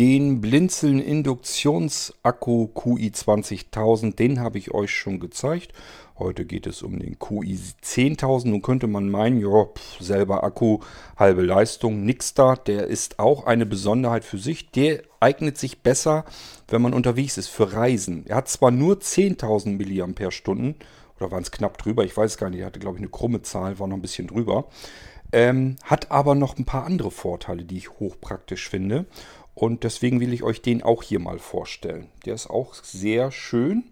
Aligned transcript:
Den 0.00 0.40
Blinzeln 0.40 0.98
Induktionsakku 0.98 2.68
QI 2.68 3.12
20000, 3.12 4.18
den 4.18 4.40
habe 4.40 4.56
ich 4.56 4.72
euch 4.72 4.94
schon 4.94 5.20
gezeigt. 5.20 5.74
Heute 6.18 6.46
geht 6.46 6.66
es 6.66 6.82
um 6.82 6.98
den 6.98 7.18
QI 7.18 7.58
10000. 7.82 8.50
Nun 8.50 8.62
könnte 8.62 8.86
man 8.86 9.10
meinen, 9.10 9.42
ja, 9.42 9.66
selber 9.98 10.42
Akku, 10.42 10.78
halbe 11.18 11.42
Leistung, 11.42 12.06
nix 12.06 12.32
da. 12.32 12.56
Der 12.56 12.86
ist 12.86 13.18
auch 13.18 13.44
eine 13.44 13.66
Besonderheit 13.66 14.24
für 14.24 14.38
sich. 14.38 14.70
Der 14.70 15.02
eignet 15.20 15.58
sich 15.58 15.82
besser, 15.82 16.24
wenn 16.68 16.80
man 16.80 16.94
unterwegs 16.94 17.36
ist, 17.36 17.48
für 17.48 17.74
Reisen. 17.74 18.24
Er 18.26 18.36
hat 18.36 18.48
zwar 18.48 18.70
nur 18.70 18.94
10.000 18.94 19.76
mAh, 19.76 20.74
oder 21.18 21.30
waren 21.30 21.42
es 21.42 21.50
knapp 21.50 21.76
drüber, 21.76 22.04
ich 22.04 22.16
weiß 22.16 22.38
gar 22.38 22.48
nicht, 22.48 22.60
er 22.60 22.66
hatte 22.68 22.80
glaube 22.80 22.96
ich 22.96 23.02
eine 23.02 23.10
krumme 23.10 23.42
Zahl, 23.42 23.78
war 23.78 23.86
noch 23.86 23.96
ein 23.96 24.02
bisschen 24.02 24.28
drüber. 24.28 24.64
Ähm, 25.32 25.76
hat 25.84 26.10
aber 26.10 26.34
noch 26.34 26.58
ein 26.58 26.64
paar 26.64 26.84
andere 26.84 27.10
Vorteile, 27.10 27.64
die 27.64 27.76
ich 27.76 27.90
hochpraktisch 27.90 28.68
finde. 28.68 29.06
Und 29.60 29.84
deswegen 29.84 30.20
will 30.20 30.32
ich 30.32 30.42
euch 30.42 30.62
den 30.62 30.82
auch 30.82 31.02
hier 31.02 31.20
mal 31.20 31.38
vorstellen. 31.38 32.08
Der 32.24 32.32
ist 32.32 32.48
auch 32.48 32.72
sehr 32.72 33.30
schön. 33.30 33.84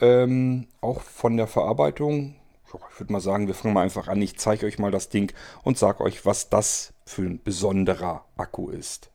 Ähm, 0.00 0.68
auch 0.80 1.00
von 1.00 1.36
der 1.36 1.48
Verarbeitung. 1.48 2.36
Ich 2.64 3.00
würde 3.00 3.12
mal 3.12 3.20
sagen, 3.20 3.48
wir 3.48 3.54
fangen 3.54 3.74
mal 3.74 3.82
einfach 3.82 4.06
an. 4.06 4.22
Ich 4.22 4.38
zeige 4.38 4.66
euch 4.66 4.78
mal 4.78 4.92
das 4.92 5.08
Ding 5.08 5.32
und 5.64 5.76
sage 5.76 6.04
euch, 6.04 6.24
was 6.26 6.48
das 6.48 6.92
für 7.04 7.22
ein 7.22 7.42
besonderer 7.42 8.24
Akku 8.36 8.70
ist. 8.70 9.10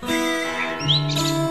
Musik 0.00 1.43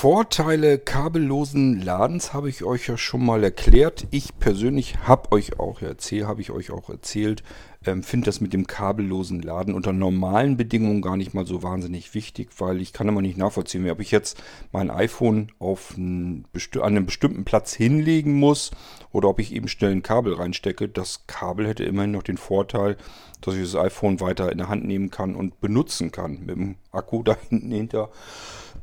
Vorteile 0.00 0.78
kabellosen 0.78 1.82
Ladens 1.82 2.32
habe 2.32 2.48
ich 2.48 2.64
euch 2.64 2.88
ja 2.88 2.96
schon 2.96 3.22
mal 3.22 3.44
erklärt. 3.44 4.06
Ich 4.10 4.38
persönlich 4.38 5.00
habe 5.06 5.30
euch 5.30 5.60
auch 5.60 5.82
erzählt, 5.82 6.26
habe 6.26 6.40
ich 6.40 6.50
euch 6.50 6.70
auch 6.70 6.88
erzählt, 6.88 7.42
ähm, 7.84 8.02
finde 8.02 8.24
das 8.24 8.40
mit 8.40 8.54
dem 8.54 8.66
kabellosen 8.66 9.42
Laden 9.42 9.74
unter 9.74 9.92
normalen 9.92 10.56
Bedingungen 10.56 11.02
gar 11.02 11.18
nicht 11.18 11.34
mal 11.34 11.44
so 11.44 11.62
wahnsinnig 11.62 12.14
wichtig, 12.14 12.48
weil 12.56 12.80
ich 12.80 12.94
kann 12.94 13.08
immer 13.08 13.20
nicht 13.20 13.36
nachvollziehen, 13.36 13.90
ob 13.90 14.00
ich 14.00 14.10
jetzt 14.10 14.42
mein 14.72 14.90
iPhone 14.90 15.52
auf 15.58 15.92
einen, 15.98 16.46
an 16.76 16.82
einem 16.82 17.04
bestimmten 17.04 17.44
Platz 17.44 17.74
hinlegen 17.74 18.32
muss 18.32 18.70
oder 19.12 19.28
ob 19.28 19.38
ich 19.38 19.52
eben 19.54 19.68
schnell 19.68 19.92
ein 19.92 20.02
Kabel 20.02 20.32
reinstecke. 20.32 20.88
Das 20.88 21.26
Kabel 21.26 21.68
hätte 21.68 21.84
immerhin 21.84 22.12
noch 22.12 22.22
den 22.22 22.38
Vorteil, 22.38 22.96
dass 23.42 23.54
ich 23.54 23.70
das 23.70 23.76
iPhone 23.76 24.20
weiter 24.20 24.50
in 24.50 24.56
der 24.56 24.70
Hand 24.70 24.86
nehmen 24.86 25.10
kann 25.10 25.36
und 25.36 25.60
benutzen 25.60 26.10
kann. 26.10 26.40
Mit 26.40 26.56
dem 26.56 26.76
Akku 26.90 27.22
da 27.22 27.36
hinten 27.50 27.70
hinter 27.70 28.08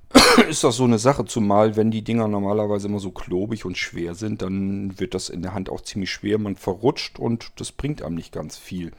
ist 0.50 0.64
das 0.64 0.78
so 0.78 0.86
eine 0.86 1.00
Sache, 1.00 1.26
zumal 1.26 1.76
wenn 1.76 1.92
die 1.92 2.04
Dinger 2.04 2.28
normalerweise 2.28 2.88
immer 2.88 3.00
so 3.00 3.12
klobig 3.12 3.66
und 3.66 3.78
schwer 3.78 4.16
sind, 4.16 4.42
dann 4.42 5.00
wird 5.00 5.14
das 5.14 5.30
in 5.30 5.42
der 5.42 5.54
Hand 5.54 5.70
auch 5.70 5.82
ziemlich 5.82 6.12
schwer. 6.12 6.38
Man 6.38 6.56
verrutscht 6.56 7.20
und 7.20 7.52
das 7.58 7.72
bringt 7.72 8.02
einem 8.02 8.16
nicht 8.16 8.32
ganz 8.32 8.58
viel. 8.58 8.92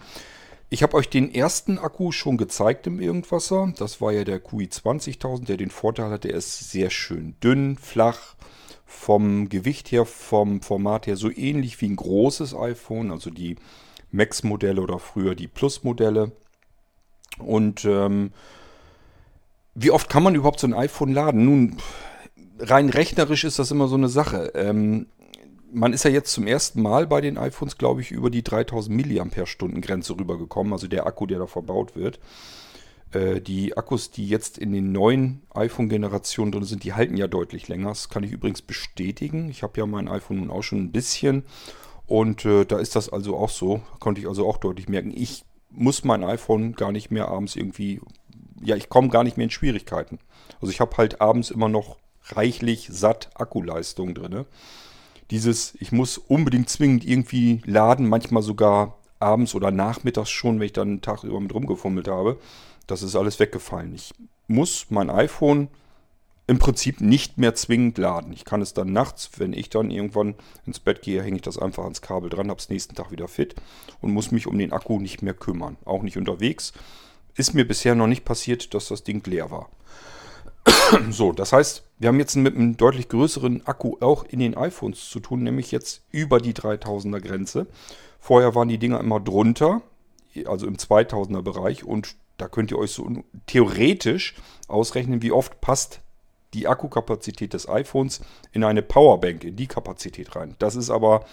Ich 0.70 0.82
habe 0.82 0.94
euch 0.98 1.08
den 1.08 1.34
ersten 1.34 1.78
Akku 1.78 2.12
schon 2.12 2.36
gezeigt 2.36 2.86
im 2.86 3.00
Irgendwasser. 3.00 3.72
Das 3.78 4.02
war 4.02 4.12
ja 4.12 4.24
der 4.24 4.38
QI 4.38 4.68
20000, 4.68 5.48
der 5.48 5.56
den 5.56 5.70
Vorteil 5.70 6.10
hatte, 6.10 6.28
er 6.28 6.36
ist 6.36 6.70
sehr 6.70 6.90
schön 6.90 7.34
dünn, 7.42 7.78
flach, 7.78 8.34
vom 8.84 9.48
Gewicht 9.48 9.92
her, 9.92 10.04
vom 10.04 10.60
Format 10.60 11.06
her 11.06 11.16
so 11.16 11.30
ähnlich 11.30 11.80
wie 11.80 11.88
ein 11.88 11.96
großes 11.96 12.54
iPhone, 12.54 13.10
also 13.10 13.30
die 13.30 13.56
Max-Modelle 14.10 14.80
oder 14.80 14.98
früher 14.98 15.34
die 15.34 15.48
Plus-Modelle. 15.48 16.32
Und 17.38 17.84
ähm, 17.84 18.32
wie 19.80 19.90
oft 19.90 20.08
kann 20.08 20.22
man 20.22 20.34
überhaupt 20.34 20.60
so 20.60 20.66
ein 20.66 20.74
iPhone 20.74 21.12
laden? 21.12 21.44
Nun, 21.44 21.76
rein 22.58 22.88
rechnerisch 22.88 23.44
ist 23.44 23.58
das 23.58 23.70
immer 23.70 23.88
so 23.88 23.96
eine 23.96 24.08
Sache. 24.08 24.52
Ähm, 24.54 25.06
man 25.72 25.92
ist 25.92 26.04
ja 26.04 26.10
jetzt 26.10 26.32
zum 26.32 26.46
ersten 26.46 26.82
Mal 26.82 27.06
bei 27.06 27.20
den 27.20 27.38
iPhones, 27.38 27.78
glaube 27.78 28.00
ich, 28.00 28.10
über 28.10 28.30
die 28.30 28.42
3000 28.42 28.96
mAh 28.96 29.80
Grenze 29.80 30.18
rübergekommen, 30.18 30.72
also 30.72 30.88
der 30.88 31.06
Akku, 31.06 31.26
der 31.26 31.38
da 31.38 31.46
verbaut 31.46 31.94
wird. 31.94 32.18
Äh, 33.12 33.40
die 33.40 33.76
Akkus, 33.76 34.10
die 34.10 34.28
jetzt 34.28 34.58
in 34.58 34.72
den 34.72 34.92
neuen 34.92 35.42
iPhone-Generationen 35.54 36.52
drin 36.52 36.64
sind, 36.64 36.84
die 36.84 36.94
halten 36.94 37.16
ja 37.16 37.28
deutlich 37.28 37.68
länger. 37.68 37.90
Das 37.90 38.08
kann 38.08 38.24
ich 38.24 38.32
übrigens 38.32 38.62
bestätigen. 38.62 39.48
Ich 39.48 39.62
habe 39.62 39.78
ja 39.78 39.86
mein 39.86 40.08
iPhone 40.08 40.38
nun 40.38 40.50
auch 40.50 40.62
schon 40.62 40.78
ein 40.78 40.92
bisschen 40.92 41.44
und 42.06 42.44
äh, 42.44 42.64
da 42.64 42.78
ist 42.78 42.96
das 42.96 43.10
also 43.10 43.36
auch 43.36 43.50
so. 43.50 43.82
Konnte 44.00 44.20
ich 44.20 44.26
also 44.26 44.46
auch 44.48 44.56
deutlich 44.56 44.88
merken. 44.88 45.12
Ich 45.14 45.44
muss 45.70 46.04
mein 46.04 46.24
iPhone 46.24 46.72
gar 46.72 46.90
nicht 46.90 47.10
mehr 47.10 47.28
abends 47.28 47.54
irgendwie 47.54 48.00
ja, 48.62 48.76
ich 48.76 48.88
komme 48.88 49.08
gar 49.08 49.24
nicht 49.24 49.36
mehr 49.36 49.44
in 49.44 49.50
Schwierigkeiten. 49.50 50.18
Also 50.60 50.72
ich 50.72 50.80
habe 50.80 50.96
halt 50.96 51.20
abends 51.20 51.50
immer 51.50 51.68
noch 51.68 51.96
reichlich 52.30 52.88
satt 52.90 53.30
Akkuleistung 53.34 54.14
drin. 54.14 54.44
Dieses, 55.30 55.74
ich 55.78 55.92
muss 55.92 56.18
unbedingt 56.18 56.68
zwingend 56.68 57.04
irgendwie 57.04 57.60
laden, 57.64 58.08
manchmal 58.08 58.42
sogar 58.42 58.98
abends 59.20 59.54
oder 59.54 59.70
nachmittags 59.70 60.30
schon, 60.30 60.58
wenn 60.58 60.66
ich 60.66 60.72
dann 60.72 60.88
einen 60.88 61.02
Tag 61.02 61.24
über 61.24 61.40
mit 61.40 61.54
rumgefummelt 61.54 62.08
habe. 62.08 62.38
Das 62.86 63.02
ist 63.02 63.16
alles 63.16 63.38
weggefallen. 63.38 63.94
Ich 63.94 64.14
muss 64.46 64.86
mein 64.88 65.10
iPhone 65.10 65.68
im 66.46 66.58
Prinzip 66.58 67.02
nicht 67.02 67.36
mehr 67.36 67.54
zwingend 67.54 67.98
laden. 67.98 68.32
Ich 68.32 68.46
kann 68.46 68.62
es 68.62 68.72
dann 68.72 68.92
nachts, 68.92 69.32
wenn 69.36 69.52
ich 69.52 69.68
dann 69.68 69.90
irgendwann 69.90 70.34
ins 70.64 70.80
Bett 70.80 71.02
gehe, 71.02 71.22
hänge 71.22 71.36
ich 71.36 71.42
das 71.42 71.58
einfach 71.58 71.84
ans 71.84 72.00
Kabel 72.00 72.30
dran, 72.30 72.48
habe 72.48 72.58
es 72.58 72.70
nächsten 72.70 72.94
Tag 72.94 73.10
wieder 73.10 73.28
fit 73.28 73.54
und 74.00 74.12
muss 74.12 74.30
mich 74.30 74.46
um 74.46 74.56
den 74.56 74.72
Akku 74.72 74.98
nicht 74.98 75.20
mehr 75.20 75.34
kümmern. 75.34 75.76
Auch 75.84 76.02
nicht 76.02 76.16
unterwegs 76.16 76.72
ist 77.38 77.54
mir 77.54 77.66
bisher 77.66 77.94
noch 77.94 78.06
nicht 78.06 78.24
passiert, 78.24 78.74
dass 78.74 78.88
das 78.88 79.04
Ding 79.04 79.24
leer 79.26 79.50
war. 79.50 79.70
so, 81.10 81.32
das 81.32 81.52
heißt, 81.52 81.84
wir 81.98 82.08
haben 82.08 82.18
jetzt 82.18 82.36
mit 82.36 82.54
einem 82.54 82.76
deutlich 82.76 83.08
größeren 83.08 83.66
Akku 83.66 83.96
auch 84.00 84.24
in 84.24 84.40
den 84.40 84.56
iPhones 84.56 85.08
zu 85.08 85.20
tun, 85.20 85.42
nämlich 85.42 85.70
jetzt 85.70 86.02
über 86.10 86.40
die 86.40 86.52
3000er 86.52 87.20
Grenze. 87.20 87.66
Vorher 88.18 88.54
waren 88.54 88.68
die 88.68 88.78
Dinger 88.78 89.00
immer 89.00 89.20
drunter, 89.20 89.82
also 90.46 90.66
im 90.66 90.76
2000er 90.76 91.42
Bereich 91.42 91.84
und 91.84 92.16
da 92.36 92.48
könnt 92.48 92.70
ihr 92.70 92.78
euch 92.78 92.92
so 92.92 93.08
theoretisch 93.46 94.34
ausrechnen, 94.68 95.22
wie 95.22 95.32
oft 95.32 95.60
passt 95.60 96.00
die 96.54 96.66
Akkukapazität 96.66 97.52
des 97.52 97.68
iPhones 97.68 98.20
in 98.52 98.64
eine 98.64 98.82
Powerbank, 98.82 99.44
in 99.44 99.56
die 99.56 99.66
Kapazität 99.66 100.34
rein. 100.36 100.54
Das 100.58 100.76
ist 100.76 100.90
aber 100.90 101.24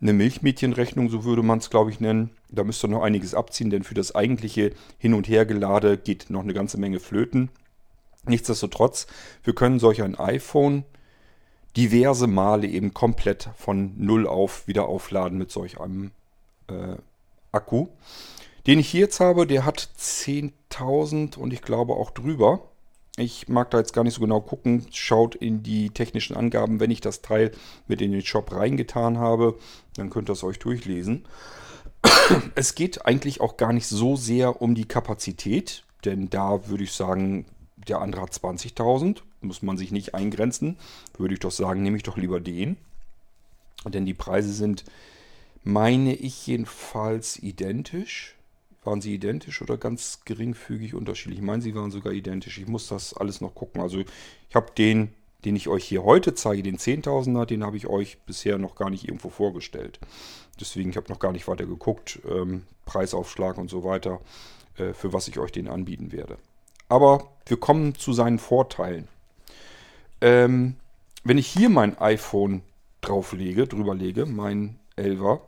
eine 0.00 0.12
Milchmädchenrechnung, 0.12 1.08
so 1.08 1.24
würde 1.24 1.42
man 1.42 1.58
es, 1.58 1.70
glaube 1.70 1.90
ich, 1.90 2.00
nennen. 2.00 2.30
Da 2.50 2.64
müsst 2.64 2.84
ihr 2.84 2.88
noch 2.88 3.02
einiges 3.02 3.34
abziehen, 3.34 3.70
denn 3.70 3.82
für 3.82 3.94
das 3.94 4.14
eigentliche 4.14 4.72
Hin- 4.98 5.14
und 5.14 5.28
Hergelade 5.28 5.96
geht 5.96 6.30
noch 6.30 6.42
eine 6.42 6.54
ganze 6.54 6.78
Menge 6.78 7.00
flöten. 7.00 7.50
Nichtsdestotrotz, 8.26 9.06
wir 9.44 9.54
können 9.54 9.78
solch 9.78 10.02
ein 10.02 10.18
iPhone 10.18 10.84
diverse 11.76 12.26
Male 12.26 12.66
eben 12.66 12.94
komplett 12.94 13.50
von 13.56 13.92
Null 13.96 14.26
auf 14.26 14.66
wieder 14.66 14.88
aufladen 14.88 15.38
mit 15.38 15.50
solch 15.50 15.78
einem 15.80 16.10
äh, 16.68 16.96
Akku. 17.52 17.88
Den 18.66 18.78
ich 18.78 18.88
hier 18.88 19.02
jetzt 19.02 19.20
habe, 19.20 19.46
der 19.46 19.64
hat 19.64 19.90
10.000 19.98 21.36
und 21.36 21.52
ich 21.52 21.62
glaube 21.62 21.94
auch 21.94 22.10
drüber. 22.10 22.68
Ich 23.16 23.48
mag 23.48 23.70
da 23.70 23.78
jetzt 23.78 23.94
gar 23.94 24.04
nicht 24.04 24.14
so 24.14 24.20
genau 24.20 24.40
gucken. 24.40 24.86
Schaut 24.92 25.34
in 25.34 25.62
die 25.62 25.90
technischen 25.90 26.36
Angaben, 26.36 26.80
wenn 26.80 26.90
ich 26.90 27.00
das 27.00 27.22
Teil 27.22 27.50
mit 27.88 28.02
in 28.02 28.12
den 28.12 28.22
Shop 28.22 28.52
reingetan 28.52 29.18
habe. 29.18 29.58
Dann 29.96 30.10
könnt 30.10 30.28
ihr 30.28 30.34
es 30.34 30.44
euch 30.44 30.58
durchlesen. 30.58 31.24
Es 32.54 32.74
geht 32.74 33.06
eigentlich 33.06 33.40
auch 33.40 33.56
gar 33.56 33.72
nicht 33.72 33.86
so 33.86 34.16
sehr 34.16 34.60
um 34.60 34.74
die 34.74 34.84
Kapazität, 34.84 35.84
denn 36.04 36.28
da 36.28 36.68
würde 36.68 36.84
ich 36.84 36.92
sagen, 36.92 37.46
der 37.76 38.00
andere 38.00 38.22
hat 38.22 38.32
20.000. 38.32 39.22
Muss 39.40 39.62
man 39.62 39.78
sich 39.78 39.92
nicht 39.92 40.14
eingrenzen. 40.14 40.76
Würde 41.16 41.34
ich 41.34 41.40
doch 41.40 41.50
sagen, 41.50 41.82
nehme 41.82 41.96
ich 41.96 42.02
doch 42.02 42.16
lieber 42.16 42.40
den. 42.40 42.76
Denn 43.84 44.04
die 44.04 44.14
Preise 44.14 44.52
sind, 44.52 44.84
meine 45.62 46.14
ich 46.14 46.46
jedenfalls, 46.46 47.38
identisch. 47.38 48.34
Waren 48.86 49.00
sie 49.00 49.14
identisch 49.14 49.60
oder 49.62 49.76
ganz 49.76 50.20
geringfügig 50.24 50.94
unterschiedlich? 50.94 51.40
Ich 51.40 51.44
meine, 51.44 51.60
sie 51.60 51.74
waren 51.74 51.90
sogar 51.90 52.12
identisch. 52.12 52.58
Ich 52.58 52.68
muss 52.68 52.86
das 52.86 53.14
alles 53.14 53.40
noch 53.40 53.54
gucken. 53.54 53.80
Also 53.80 53.98
ich 53.98 54.54
habe 54.54 54.70
den, 54.78 55.12
den 55.44 55.56
ich 55.56 55.66
euch 55.66 55.84
hier 55.84 56.04
heute 56.04 56.34
zeige, 56.34 56.62
den 56.62 56.78
10.000er, 56.78 57.46
den 57.46 57.64
habe 57.64 57.76
ich 57.76 57.88
euch 57.88 58.18
bisher 58.26 58.58
noch 58.58 58.76
gar 58.76 58.88
nicht 58.88 59.04
irgendwo 59.04 59.28
vorgestellt. 59.28 59.98
Deswegen, 60.60 60.90
ich 60.90 60.96
habe 60.96 61.10
noch 61.10 61.18
gar 61.18 61.32
nicht 61.32 61.48
weiter 61.48 61.66
geguckt. 61.66 62.20
Ähm, 62.30 62.62
Preisaufschlag 62.84 63.58
und 63.58 63.68
so 63.68 63.82
weiter, 63.82 64.20
äh, 64.78 64.92
für 64.92 65.12
was 65.12 65.26
ich 65.26 65.38
euch 65.38 65.50
den 65.50 65.68
anbieten 65.68 66.12
werde. 66.12 66.38
Aber 66.88 67.28
wir 67.46 67.58
kommen 67.58 67.96
zu 67.96 68.12
seinen 68.12 68.38
Vorteilen. 68.38 69.08
Ähm, 70.20 70.76
wenn 71.24 71.38
ich 71.38 71.48
hier 71.48 71.68
mein 71.68 71.98
iPhone 71.98 72.62
drauflege, 73.00 73.66
drüber 73.66 73.96
lege, 73.96 74.26
mein 74.26 74.78
11er 74.96 75.40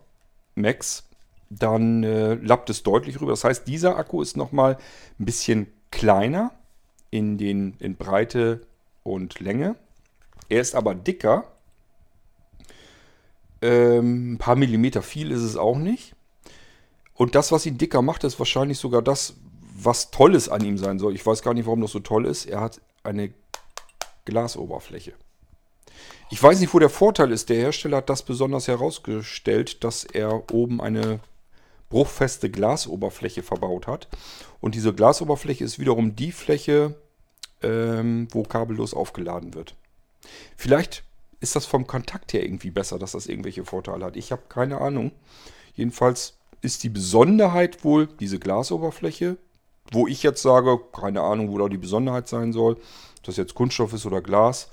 Max, 0.56 1.07
dann 1.50 2.04
äh, 2.04 2.34
lappt 2.34 2.70
es 2.70 2.82
deutlich 2.82 3.20
rüber. 3.20 3.32
Das 3.32 3.44
heißt, 3.44 3.66
dieser 3.66 3.96
Akku 3.96 4.22
ist 4.22 4.36
nochmal 4.36 4.78
ein 5.18 5.24
bisschen 5.24 5.66
kleiner 5.90 6.52
in, 7.10 7.38
den, 7.38 7.74
in 7.78 7.96
Breite 7.96 8.66
und 9.02 9.40
Länge. 9.40 9.76
Er 10.48 10.60
ist 10.60 10.74
aber 10.74 10.94
dicker. 10.94 11.44
Ähm, 13.60 14.34
ein 14.34 14.38
paar 14.38 14.56
Millimeter 14.56 15.02
viel 15.02 15.30
ist 15.30 15.42
es 15.42 15.56
auch 15.56 15.78
nicht. 15.78 16.14
Und 17.14 17.34
das, 17.34 17.50
was 17.50 17.66
ihn 17.66 17.78
dicker 17.78 18.02
macht, 18.02 18.24
ist 18.24 18.38
wahrscheinlich 18.38 18.78
sogar 18.78 19.02
das, 19.02 19.34
was 19.74 20.10
Tolles 20.10 20.48
an 20.48 20.64
ihm 20.64 20.78
sein 20.78 20.98
soll. 20.98 21.14
Ich 21.14 21.26
weiß 21.26 21.42
gar 21.42 21.54
nicht, 21.54 21.66
warum 21.66 21.80
das 21.80 21.92
so 21.92 22.00
toll 22.00 22.26
ist. 22.26 22.46
Er 22.46 22.60
hat 22.60 22.80
eine 23.02 23.32
Glasoberfläche. 24.24 25.14
Ich 26.30 26.42
weiß 26.42 26.60
nicht, 26.60 26.72
wo 26.74 26.78
der 26.78 26.90
Vorteil 26.90 27.32
ist. 27.32 27.48
Der 27.48 27.56
Hersteller 27.56 27.98
hat 27.98 28.10
das 28.10 28.22
besonders 28.22 28.68
herausgestellt, 28.68 29.82
dass 29.82 30.04
er 30.04 30.52
oben 30.52 30.80
eine 30.80 31.20
bruchfeste 31.88 32.50
Glasoberfläche 32.50 33.42
verbaut 33.42 33.86
hat. 33.86 34.08
Und 34.60 34.74
diese 34.74 34.92
Glasoberfläche 34.92 35.64
ist 35.64 35.78
wiederum 35.78 36.16
die 36.16 36.32
Fläche, 36.32 36.96
ähm, 37.62 38.28
wo 38.30 38.42
kabellos 38.42 38.94
aufgeladen 38.94 39.54
wird. 39.54 39.74
Vielleicht 40.56 41.04
ist 41.40 41.56
das 41.56 41.66
vom 41.66 41.86
Kontakt 41.86 42.32
her 42.32 42.44
irgendwie 42.44 42.70
besser, 42.70 42.98
dass 42.98 43.12
das 43.12 43.26
irgendwelche 43.26 43.64
Vorteile 43.64 44.04
hat. 44.04 44.16
Ich 44.16 44.32
habe 44.32 44.42
keine 44.48 44.80
Ahnung. 44.80 45.12
Jedenfalls 45.74 46.38
ist 46.60 46.82
die 46.82 46.88
Besonderheit 46.88 47.84
wohl 47.84 48.08
diese 48.18 48.38
Glasoberfläche, 48.38 49.36
wo 49.92 50.06
ich 50.06 50.22
jetzt 50.22 50.42
sage, 50.42 50.78
keine 50.92 51.22
Ahnung, 51.22 51.50
wo 51.50 51.58
da 51.58 51.68
die 51.68 51.78
Besonderheit 51.78 52.28
sein 52.28 52.52
soll, 52.52 52.74
ob 52.74 53.22
das 53.24 53.36
jetzt 53.36 53.54
Kunststoff 53.54 53.92
ist 53.92 54.06
oder 54.06 54.20
Glas. 54.20 54.70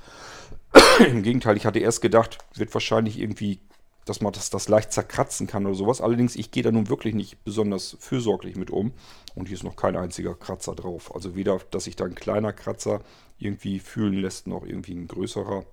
Im 1.00 1.24
Gegenteil, 1.24 1.58
ich 1.58 1.66
hatte 1.66 1.80
erst 1.80 2.02
gedacht, 2.02 2.40
wird 2.56 2.74
wahrscheinlich 2.74 3.20
irgendwie, 3.20 3.60
dass 4.06 4.22
man 4.22 4.32
das, 4.32 4.52
das 4.52 4.70
leicht 4.70 4.94
zerkratzen 4.94 5.48
kann 5.48 5.66
oder 5.66 5.76
sowas. 5.76 6.00
Allerdings, 6.00 6.36
ich 6.36 6.52
gehe 6.52 6.64
da 6.64 6.72
nun 6.72 6.90
wirklich 6.90 7.16
nicht 7.16 7.44
besonders 7.44 7.98
fürsorglich 8.00 8.56
mit 8.56 8.70
um. 8.70 8.94
Und 9.34 9.48
hier 9.48 9.58
ist 9.58 9.64
noch 9.64 9.76
kein 9.76 9.98
einziger 9.98 10.36
Kratzer 10.36 10.76
drauf. 10.76 11.14
Also 11.14 11.36
weder, 11.36 11.60
dass 11.72 11.86
sich 11.86 11.96
da 11.96 12.06
ein 12.06 12.16
kleiner 12.16 12.54
Kratzer 12.54 13.02
irgendwie 13.40 13.80
fühlen 13.80 14.14
lässt, 14.14 14.48
noch 14.48 14.64
irgendwie 14.64 14.94
ein 14.94 15.08
größerer. 15.08 15.66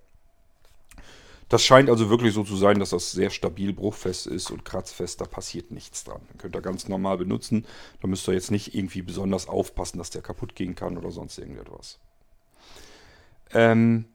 Das 1.51 1.63
scheint 1.63 1.91
also 1.91 2.09
wirklich 2.09 2.33
so 2.33 2.45
zu 2.45 2.57
sein, 2.57 2.79
dass 2.79 2.91
das 2.91 3.13
sehr 3.13 3.29
stabil 3.29 3.75
bruchfest 3.75 4.27
ist 4.27 4.51
und 4.51 4.65
kratzfest. 4.65 5.21
Da 5.21 5.27
passiert 5.27 5.71
nichts 5.71 6.05
dran. 6.05 6.23
Den 6.33 6.39
könnt 6.39 6.57
ihr 6.57 6.63
ganz 6.63 6.89
normal 6.89 7.19
benutzen. 7.19 7.67
Da 8.01 8.09
müsst 8.09 8.27
ihr 8.27 8.35
jetzt 8.35 8.51
nicht 8.51 8.75
irgendwie 8.75 9.03
besonders 9.03 9.47
aufpassen, 9.47 9.99
dass 9.99 10.09
der 10.09 10.23
kaputt 10.23 10.55
gehen 10.55 10.75
kann 10.75 10.97
oder 10.97 11.11
sonst 11.11 11.37
irgendetwas. 11.37 11.99
Ähm, 13.53 14.07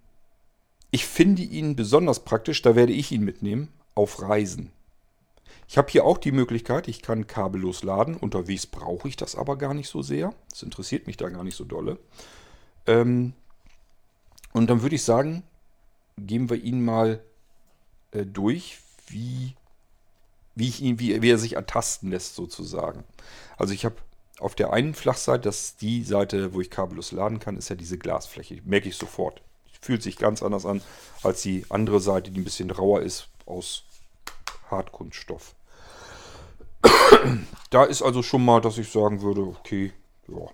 ich 0.90 1.06
finde 1.06 1.44
ihn 1.44 1.76
besonders 1.76 2.24
praktisch, 2.24 2.64
da 2.64 2.76
werde 2.76 2.94
ich 2.94 3.12
ihn 3.12 3.24
mitnehmen, 3.24 3.72
auf 3.98 4.22
Reisen. 4.22 4.72
Ich 5.68 5.78
habe 5.78 5.92
hier 5.92 6.06
auch 6.06 6.18
die 6.18 6.32
Möglichkeit, 6.32 6.88
ich 6.88 7.02
kann 7.02 7.28
kabellos 7.28 7.84
laden. 7.84 8.16
Unterwegs 8.16 8.68
brauche 8.68 9.08
ich 9.08 9.18
das 9.18 9.36
aber 9.36 9.58
gar 9.58 9.74
nicht 9.74 9.90
so 9.90 10.02
sehr. 10.02 10.34
Das 10.50 10.64
interessiert 10.64 11.08
mich 11.08 11.18
da 11.18 11.30
gar 11.30 11.44
nicht 11.44 11.58
so 11.58 11.66
dolle. 11.66 11.98
Ähm, 12.86 13.34
und 14.54 14.70
dann 14.70 14.82
würde 14.82 14.96
ich 14.96 15.04
sagen, 15.04 15.44
gehen 16.18 16.50
wir 16.50 16.58
ihn 16.58 16.86
mal 16.86 17.22
äh, 18.12 18.26
durch, 18.26 18.80
wie, 19.08 19.56
wie, 20.56 20.70
ich 20.70 20.82
ihn, 20.82 21.00
wie, 21.00 21.22
wie 21.22 21.32
er 21.32 21.38
sich 21.38 21.54
ertasten 21.54 22.12
lässt 22.12 22.36
sozusagen. 22.36 23.04
Also 23.58 23.74
ich 23.74 23.84
habe 23.84 23.96
auf 24.40 24.56
der 24.56 24.72
einen 24.72 24.94
Flachseite, 24.94 25.42
das 25.42 25.62
ist 25.62 25.82
die 25.82 26.04
Seite, 26.04 26.54
wo 26.54 26.62
ich 26.62 26.70
kabellos 26.70 27.12
laden 27.12 27.40
kann, 27.40 27.58
ist 27.58 27.70
ja 27.70 27.76
diese 27.76 27.98
Glasfläche. 27.98 28.62
Merke 28.64 28.88
ich 28.88 28.96
sofort. 28.96 29.42
Fühlt 29.82 30.02
sich 30.02 30.18
ganz 30.18 30.44
anders 30.44 30.66
an 30.66 30.82
als 31.24 31.42
die 31.42 31.66
andere 31.70 32.00
Seite, 32.00 32.32
die 32.32 32.40
ein 32.40 32.46
bisschen 32.46 32.72
rauer 32.72 33.02
ist 33.02 33.30
aus 33.48 33.84
Hartkunststoff. 34.70 35.56
da 37.70 37.84
ist 37.84 38.02
also 38.02 38.22
schon 38.24 38.44
mal, 38.44 38.62
dass 38.62 38.78
ich 38.78 38.92
sagen 38.92 39.22
würde, 39.22 39.42
okay, 39.42 39.94
ja, 40.28 40.46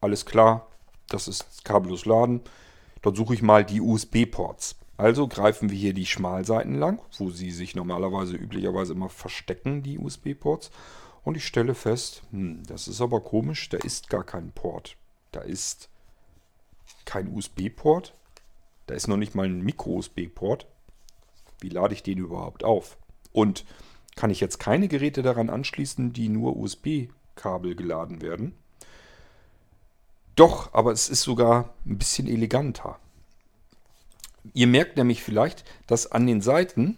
alles 0.00 0.24
klar, 0.26 0.66
das 1.08 1.28
ist 1.28 1.64
kabellos 1.64 2.06
laden. 2.06 2.42
Dort 3.02 3.16
suche 3.16 3.34
ich 3.34 3.42
mal 3.42 3.64
die 3.64 3.80
USB-Ports. 3.80 4.76
Also 4.96 5.28
greifen 5.28 5.70
wir 5.70 5.78
hier 5.78 5.94
die 5.94 6.04
Schmalseiten 6.04 6.74
lang, 6.74 7.00
wo 7.16 7.30
sie 7.30 7.50
sich 7.50 7.74
normalerweise 7.74 8.36
üblicherweise 8.36 8.92
immer 8.92 9.08
verstecken, 9.08 9.82
die 9.82 9.98
USB-Ports. 9.98 10.70
Und 11.24 11.36
ich 11.36 11.46
stelle 11.46 11.74
fest, 11.74 12.22
hm, 12.30 12.62
das 12.66 12.88
ist 12.88 13.00
aber 13.00 13.20
komisch, 13.20 13.68
da 13.70 13.78
ist 13.78 14.10
gar 14.10 14.24
kein 14.24 14.52
Port. 14.52 14.96
Da 15.32 15.40
ist 15.40 15.88
kein 17.04 17.34
USB-Port. 17.34 18.14
Da 18.86 18.94
ist 18.94 19.08
noch 19.08 19.16
nicht 19.16 19.34
mal 19.34 19.46
ein 19.46 19.62
Micro-USB-Port. 19.62 20.66
Wie 21.60 21.68
lade 21.68 21.94
ich 21.94 22.02
den 22.02 22.18
überhaupt 22.18 22.64
auf? 22.64 22.96
Und 23.32 23.64
kann 24.16 24.30
ich 24.30 24.40
jetzt 24.40 24.58
keine 24.58 24.88
Geräte 24.88 25.22
daran 25.22 25.50
anschließen, 25.50 26.12
die 26.12 26.28
nur 26.28 26.56
USB-Kabel 26.56 27.74
geladen 27.74 28.22
werden? 28.22 28.54
Doch, 30.36 30.72
aber 30.72 30.92
es 30.92 31.08
ist 31.08 31.22
sogar 31.22 31.74
ein 31.84 31.98
bisschen 31.98 32.26
eleganter. 32.26 32.98
Ihr 34.54 34.66
merkt 34.66 34.96
nämlich 34.96 35.22
vielleicht, 35.22 35.64
dass 35.86 36.10
an 36.10 36.26
den 36.26 36.40
Seiten, 36.40 36.96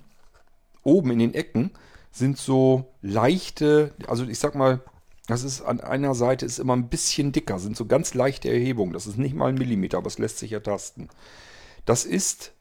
oben 0.84 1.10
in 1.10 1.18
den 1.18 1.34
Ecken, 1.34 1.70
sind 2.12 2.38
so 2.38 2.86
leichte, 3.00 3.94
also 4.06 4.24
ich 4.24 4.38
sag 4.38 4.54
mal, 4.54 4.80
das 5.26 5.44
ist 5.44 5.62
an 5.62 5.80
einer 5.80 6.14
Seite 6.14 6.44
ist 6.44 6.58
immer 6.58 6.76
ein 6.76 6.88
bisschen 6.88 7.32
dicker, 7.32 7.58
sind 7.58 7.76
so 7.76 7.86
ganz 7.86 8.14
leichte 8.14 8.48
Erhebungen. 8.50 8.92
Das 8.92 9.06
ist 9.06 9.18
nicht 9.18 9.34
mal 9.34 9.48
ein 9.48 9.54
Millimeter, 9.54 9.98
aber 9.98 10.08
es 10.08 10.18
lässt 10.18 10.38
sich 10.38 10.52
ertasten. 10.52 11.08
Das 11.84 12.04
ist 12.04 12.52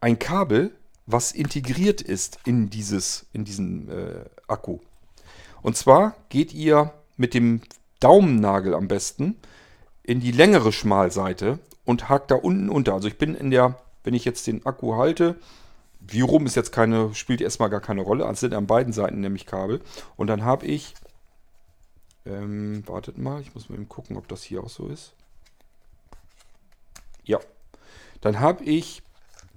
ein 0.00 0.18
Kabel, 0.18 0.74
was 1.06 1.32
integriert 1.32 2.00
ist 2.00 2.38
in, 2.44 2.70
dieses, 2.70 3.26
in 3.32 3.44
diesen 3.44 3.90
äh, 3.90 4.24
Akku. 4.48 4.78
Und 5.62 5.76
zwar 5.76 6.16
geht 6.28 6.52
ihr 6.52 6.92
mit 7.16 7.34
dem 7.34 7.62
Daumennagel 8.00 8.74
am 8.74 8.88
besten 8.88 9.36
in 10.02 10.20
die 10.20 10.32
längere 10.32 10.72
Schmalseite 10.72 11.58
und 11.84 12.08
hakt 12.08 12.30
da 12.30 12.34
unten 12.34 12.68
unter. 12.68 12.94
Also 12.94 13.08
ich 13.08 13.18
bin 13.18 13.34
in 13.34 13.50
der, 13.50 13.78
wenn 14.02 14.14
ich 14.14 14.24
jetzt 14.24 14.46
den 14.46 14.64
Akku 14.66 14.96
halte, 14.96 15.36
wie 16.00 16.20
rum 16.20 16.46
ist 16.46 16.54
jetzt 16.54 16.72
keine, 16.72 17.14
spielt 17.14 17.40
erstmal 17.40 17.70
gar 17.70 17.80
keine 17.80 18.02
Rolle. 18.02 18.24
Es 18.30 18.40
sind 18.40 18.54
an 18.54 18.66
beiden 18.66 18.92
Seiten 18.92 19.20
nämlich 19.20 19.46
Kabel. 19.46 19.80
Und 20.16 20.26
dann 20.26 20.44
habe 20.44 20.66
ich, 20.66 20.94
ähm, 22.26 22.86
wartet 22.86 23.16
mal, 23.16 23.40
ich 23.40 23.54
muss 23.54 23.68
mal 23.68 23.76
eben 23.76 23.88
gucken, 23.88 24.16
ob 24.16 24.28
das 24.28 24.42
hier 24.42 24.62
auch 24.62 24.68
so 24.68 24.88
ist. 24.88 25.14
Ja. 27.24 27.38
Dann 28.20 28.40
habe 28.40 28.64
ich 28.64 29.02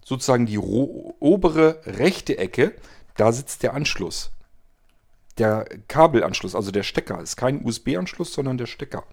sozusagen 0.08 0.46
die 0.46 0.58
obere 0.58 1.82
rechte 1.86 2.38
Ecke, 2.38 2.74
da 3.18 3.34
sitzt 3.34 3.62
der 3.62 3.74
Anschluss. 3.74 4.32
Der 5.38 5.66
Kabelanschluss, 5.90 6.56
also 6.56 6.72
der 6.72 6.84
Stecker. 6.84 7.22
Ist 7.22 7.36
kein 7.36 7.66
USB-Anschluss, 7.66 8.32
sondern 8.32 8.58
der 8.58 8.68
Stecker. 8.68 9.04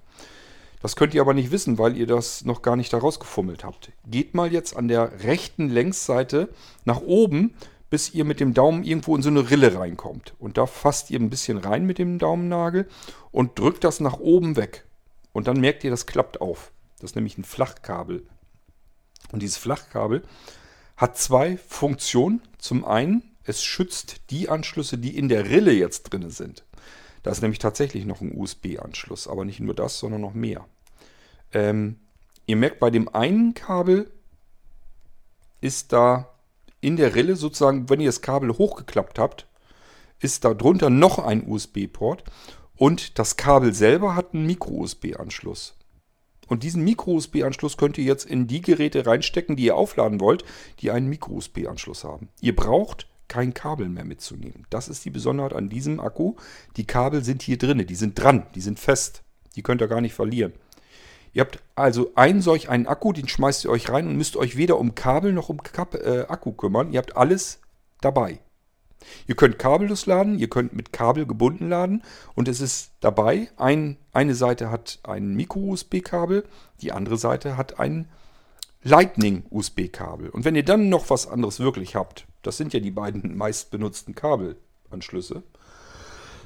Das 0.81 0.95
könnt 0.95 1.13
ihr 1.13 1.21
aber 1.21 1.35
nicht 1.35 1.51
wissen, 1.51 1.79
weil 1.79 1.97
ihr 1.97 2.07
das 2.07 2.45
noch 2.45 2.63
gar 2.63 2.77
nicht 2.77 2.93
da 2.93 2.99
rausgefummelt 2.99 3.65
habt. 3.65 3.91
Geht 4.07 4.35
mal 4.35 4.53
jetzt 4.53 4.77
an 4.77 4.87
der 4.87 5.25
rechten 5.25 5.69
Längsseite 5.69 6.49
nach 6.85 7.01
oben, 7.01 7.57
bis 7.91 8.15
ihr 8.15 8.25
mit 8.25 8.39
dem 8.39 8.55
Daumen 8.55 8.85
irgendwo 8.85 9.17
in 9.17 9.23
so 9.23 9.31
eine 9.31 9.51
Rille 9.51 9.77
reinkommt. 9.77 10.35
Und 10.39 10.59
da 10.59 10.67
fasst 10.67 11.11
ihr 11.11 11.19
ein 11.19 11.31
bisschen 11.31 11.59
rein 11.59 11.87
mit 11.87 11.99
dem 11.99 12.21
Daumennagel 12.21 12.87
und 13.33 13.59
drückt 13.59 13.83
das 13.83 13.99
nach 13.99 14.21
oben 14.21 14.55
weg. 14.55 14.85
Und 15.33 15.49
dann 15.49 15.59
merkt 15.59 15.83
ihr, 15.83 15.91
das 15.91 16.07
klappt 16.07 16.41
auf. 16.41 16.71
Das 17.01 17.11
ist 17.11 17.17
nämlich 17.17 17.37
ein 17.37 17.45
Flachkabel. 17.45 18.25
Und 19.33 19.43
dieses 19.43 19.57
Flachkabel 19.57 20.23
hat 20.97 21.19
zwei 21.19 21.57
Funktionen. 21.57 22.43
Zum 22.59 22.85
einen, 22.85 23.23
es 23.45 23.63
schützt 23.63 24.31
die 24.31 24.49
Anschlüsse, 24.49 24.99
die 24.99 25.17
in 25.17 25.29
der 25.29 25.49
Rille 25.49 25.73
jetzt 25.73 26.05
drin 26.05 26.31
sind. 26.31 26.65
Da 27.23 27.31
ist 27.31 27.43
nämlich 27.43 27.59
tatsächlich 27.59 28.05
noch 28.05 28.21
ein 28.21 28.37
USB-Anschluss, 28.37 29.29
aber 29.29 29.45
nicht 29.45 29.61
nur 29.61 29.75
das, 29.75 29.99
sondern 29.99 30.21
noch 30.21 30.35
mehr. 30.35 30.67
Ähm, 31.53 31.99
ihr 32.47 32.57
merkt, 32.57 32.81
bei 32.81 32.91
dem 32.91 33.09
einen 33.15 33.55
Kabel 33.55 34.11
ist 35.61 35.93
da 35.93 36.29
in 36.81 36.97
der 36.97 37.15
Rille 37.15 37.37
sozusagen, 37.37 37.89
wenn 37.89 38.01
ihr 38.01 38.09
das 38.09 38.21
Kabel 38.21 38.51
hochgeklappt 38.51 39.19
habt, 39.19 39.47
ist 40.21 40.45
da 40.45 40.53
drunter 40.53 40.91
noch 40.91 41.19
ein 41.19 41.49
USB-Port 41.49 42.25
und 42.77 43.19
das 43.19 43.37
Kabel 43.37 43.73
selber 43.73 44.15
hat 44.15 44.35
einen 44.35 44.47
Micro-USB-Anschluss. 44.47 45.77
Und 46.49 46.63
diesen 46.63 46.85
Micro-USB-Anschluss 46.85 47.77
könnt 47.77 47.99
ihr 47.99 48.05
jetzt 48.05 48.27
in 48.27 48.47
die 48.47 48.61
Geräte 48.61 49.07
reinstecken, 49.07 49.57
die 49.57 49.65
ihr 49.65 49.77
aufladen 49.77 50.21
wollt, 50.21 50.45
die 50.81 50.91
einen 50.91 51.09
Micro-USB-Anschluss 51.09 52.05
haben. 52.05 52.29
Ihr 52.41 52.55
braucht 52.55 53.07
kein 53.29 53.55
Kabel 53.55 53.89
mehr 53.89 54.05
mitzunehmen. 54.05 54.67
Das 54.71 54.89
ist 54.89 55.05
die 55.05 55.11
Besonderheit 55.11 55.55
an 55.55 55.69
diesem 55.69 56.01
Akku. 56.01 56.35
Die 56.77 56.87
Kabel 56.87 57.25
sind 57.25 57.43
hier 57.43 57.59
drin, 57.59 57.87
die 57.87 57.95
sind 57.95 58.21
dran, 58.21 58.47
die 58.55 58.61
sind 58.61 58.79
fest. 58.79 59.23
Die 59.57 59.63
könnt 59.63 59.81
ihr 59.81 59.89
gar 59.89 60.01
nicht 60.01 60.15
verlieren. 60.15 60.53
Ihr 61.33 61.41
habt 61.41 61.61
also 61.75 62.13
einen 62.15 62.43
solch 62.43 62.69
einen 62.69 62.87
Akku, 62.87 63.13
den 63.13 63.29
schmeißt 63.29 63.65
ihr 63.65 63.71
euch 63.71 63.91
rein 63.91 64.07
und 64.07 64.17
müsst 64.17 64.37
euch 64.37 64.57
weder 64.57 64.79
um 64.79 64.95
Kabel 64.95 65.33
noch 65.33 65.49
um 65.49 65.63
Kap 65.63 65.95
äh, 65.95 66.27
Akku 66.29 66.53
kümmern. 66.53 66.93
Ihr 66.93 66.99
habt 66.99 67.17
alles 67.17 67.61
dabei. 68.01 68.39
Ihr 69.27 69.37
könnt 69.37 69.59
kabellos 69.59 70.07
laden, 70.07 70.39
ihr 70.39 70.49
könnt 70.49 70.73
mit 70.73 70.93
Kabel 70.93 71.27
gebunden 71.27 71.69
laden 71.69 72.03
und 72.35 72.49
es 72.49 72.61
ist 72.61 72.93
dabei, 73.01 73.49
ein, 73.57 73.97
eine 74.13 74.35
Seite 74.35 74.71
hat 74.71 75.01
ein 75.03 75.35
Micro-USB-Kabel, 75.35 76.45
die 76.81 76.93
andere 76.93 77.17
Seite 77.17 77.57
hat 77.57 77.79
ein 77.79 78.09
Lightning-USB-Kabel. 78.83 80.29
Und 80.29 80.45
wenn 80.45 80.57
ihr 80.57 80.65
dann 80.65 80.89
noch 80.89 81.11
was 81.11 81.27
anderes 81.27 81.59
wirklich 81.59 81.97
habt, 81.97 82.27
das 82.43 82.57
sind 82.57 82.73
ja 82.73 82.81
die 82.81 82.91
beiden 82.91 83.37
meist 83.37 83.71
benutzten 83.71 84.15
Kabelanschlüsse, 84.15 85.43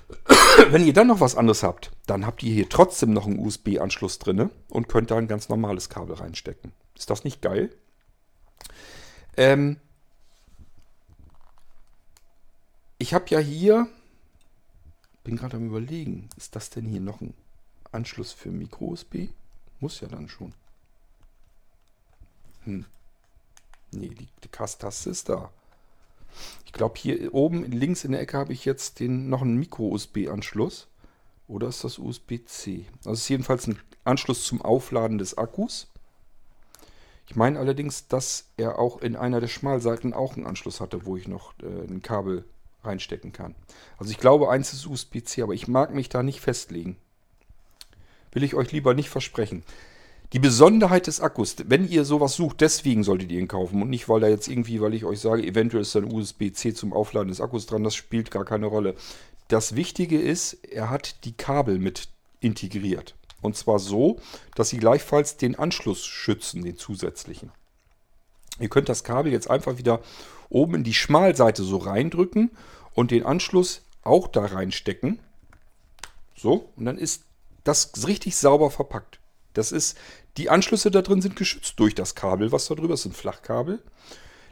wenn 0.70 0.86
ihr 0.86 0.92
dann 0.92 1.08
noch 1.08 1.20
was 1.20 1.36
anderes 1.36 1.62
habt, 1.62 1.90
dann 2.06 2.24
habt 2.24 2.42
ihr 2.42 2.52
hier 2.52 2.68
trotzdem 2.68 3.12
noch 3.12 3.26
einen 3.26 3.38
USB-Anschluss 3.38 4.18
drin 4.18 4.50
und 4.68 4.88
könnt 4.88 5.10
da 5.10 5.16
ein 5.16 5.28
ganz 5.28 5.48
normales 5.48 5.88
Kabel 5.88 6.16
reinstecken. 6.16 6.72
Ist 6.96 7.10
das 7.10 7.24
nicht 7.24 7.42
geil? 7.42 7.70
Ähm 9.36 9.78
ich 12.98 13.14
habe 13.14 13.26
ja 13.28 13.38
hier, 13.38 13.88
bin 15.24 15.36
gerade 15.36 15.56
am 15.56 15.66
überlegen, 15.66 16.28
ist 16.36 16.56
das 16.56 16.70
denn 16.70 16.84
hier 16.84 17.00
noch 17.00 17.20
ein 17.20 17.34
Anschluss 17.92 18.32
für 18.32 18.50
Micro-USB? 18.50 19.28
Muss 19.80 20.00
ja 20.00 20.08
dann 20.08 20.28
schon. 20.28 20.52
Hm. 22.64 22.84
Nee, 23.92 24.08
die, 24.08 24.28
die 24.42 24.48
Cast-Taste 24.48 25.10
ist 25.10 25.28
da. 25.28 25.50
Ich 26.66 26.72
glaube, 26.72 26.98
hier 26.98 27.32
oben 27.32 27.64
links 27.70 28.04
in 28.04 28.12
der 28.12 28.20
Ecke 28.20 28.36
habe 28.36 28.52
ich 28.52 28.64
jetzt 28.64 29.00
den, 29.00 29.28
noch 29.28 29.42
einen 29.42 29.56
Micro-USB-Anschluss. 29.56 30.88
Oder 31.46 31.68
ist 31.68 31.84
das 31.84 31.98
USB-C? 31.98 32.84
Das 33.04 33.20
ist 33.20 33.28
jedenfalls 33.28 33.66
ein 33.66 33.78
Anschluss 34.04 34.44
zum 34.44 34.60
Aufladen 34.60 35.18
des 35.18 35.38
Akkus. 35.38 35.86
Ich 37.26 37.36
meine 37.36 37.58
allerdings, 37.58 38.08
dass 38.08 38.48
er 38.56 38.78
auch 38.78 39.00
in 39.00 39.16
einer 39.16 39.40
der 39.40 39.48
Schmalseiten 39.48 40.12
auch 40.12 40.36
einen 40.36 40.46
Anschluss 40.46 40.80
hatte, 40.80 41.06
wo 41.06 41.16
ich 41.16 41.28
noch 41.28 41.54
äh, 41.60 41.86
ein 41.86 42.02
Kabel 42.02 42.44
reinstecken 42.85 43.32
kann. 43.32 43.54
Also 43.99 44.11
ich 44.11 44.18
glaube, 44.18 44.50
eins 44.50 44.73
ist 44.73 44.87
USB-C, 44.87 45.42
aber 45.42 45.54
ich 45.54 45.68
mag 45.68 45.94
mich 45.94 46.08
da 46.08 46.23
nicht 46.23 46.40
festlegen. 46.40 46.97
Will 48.32 48.42
ich 48.42 48.54
euch 48.54 48.73
lieber 48.73 48.94
nicht 48.94 49.11
versprechen. 49.11 49.62
Die 50.35 50.38
Besonderheit 50.38 51.06
des 51.06 51.23
Akkus, 51.23 51.56
wenn 51.66 51.88
ihr 51.88 52.04
sowas 52.04 52.35
sucht, 52.35 52.61
deswegen 52.61 53.02
solltet 53.02 53.32
ihr 53.32 53.40
ihn 53.40 53.49
kaufen 53.49 53.80
und 53.80 53.88
nicht, 53.88 54.11
weil 54.11 54.20
da 54.20 54.28
jetzt 54.28 54.47
irgendwie, 54.47 54.82
weil 54.82 54.92
ich 54.92 55.06
euch 55.06 55.20
sage, 55.20 55.42
eventuell 55.42 55.80
ist 55.82 55.94
da 55.94 56.00
ein 56.00 56.12
USB-C 56.12 56.75
zum 56.75 56.92
Aufladen 56.92 57.28
des 57.28 57.40
Akkus 57.40 57.64
dran, 57.64 57.82
das 57.82 57.94
spielt 57.94 58.30
gar 58.30 58.44
keine 58.44 58.66
Rolle. 58.66 58.94
Das 59.49 59.75
Wichtige 59.75 60.20
ist, 60.20 60.52
er 60.64 60.90
hat 60.90 61.25
die 61.25 61.32
Kabel 61.32 61.78
mit 61.78 62.08
integriert. 62.40 63.14
Und 63.40 63.56
zwar 63.56 63.78
so, 63.78 64.18
dass 64.54 64.68
sie 64.68 64.76
gleichfalls 64.76 65.38
den 65.38 65.54
Anschluss 65.54 66.04
schützen, 66.04 66.62
den 66.62 66.76
zusätzlichen. 66.76 67.50
Ihr 68.58 68.68
könnt 68.68 68.88
das 68.88 69.04
Kabel 69.04 69.32
jetzt 69.32 69.50
einfach 69.50 69.78
wieder 69.78 70.00
oben 70.48 70.76
in 70.76 70.84
die 70.84 70.94
Schmalseite 70.94 71.62
so 71.62 71.76
reindrücken 71.76 72.50
und 72.94 73.10
den 73.10 73.24
Anschluss 73.24 73.82
auch 74.02 74.28
da 74.28 74.46
reinstecken. 74.46 75.20
So, 76.34 76.72
und 76.76 76.84
dann 76.84 76.98
ist 76.98 77.24
das 77.64 77.92
richtig 78.06 78.36
sauber 78.36 78.70
verpackt. 78.70 79.20
Das 79.54 79.72
ist, 79.72 79.98
die 80.36 80.50
Anschlüsse 80.50 80.90
da 80.90 81.02
drin 81.02 81.20
sind 81.20 81.36
geschützt 81.36 81.74
durch 81.80 81.94
das 81.94 82.14
Kabel, 82.14 82.52
was 82.52 82.66
da 82.66 82.74
drüber 82.74 82.94
ist, 82.94 83.04
ein 83.06 83.12
Flachkabel. 83.12 83.82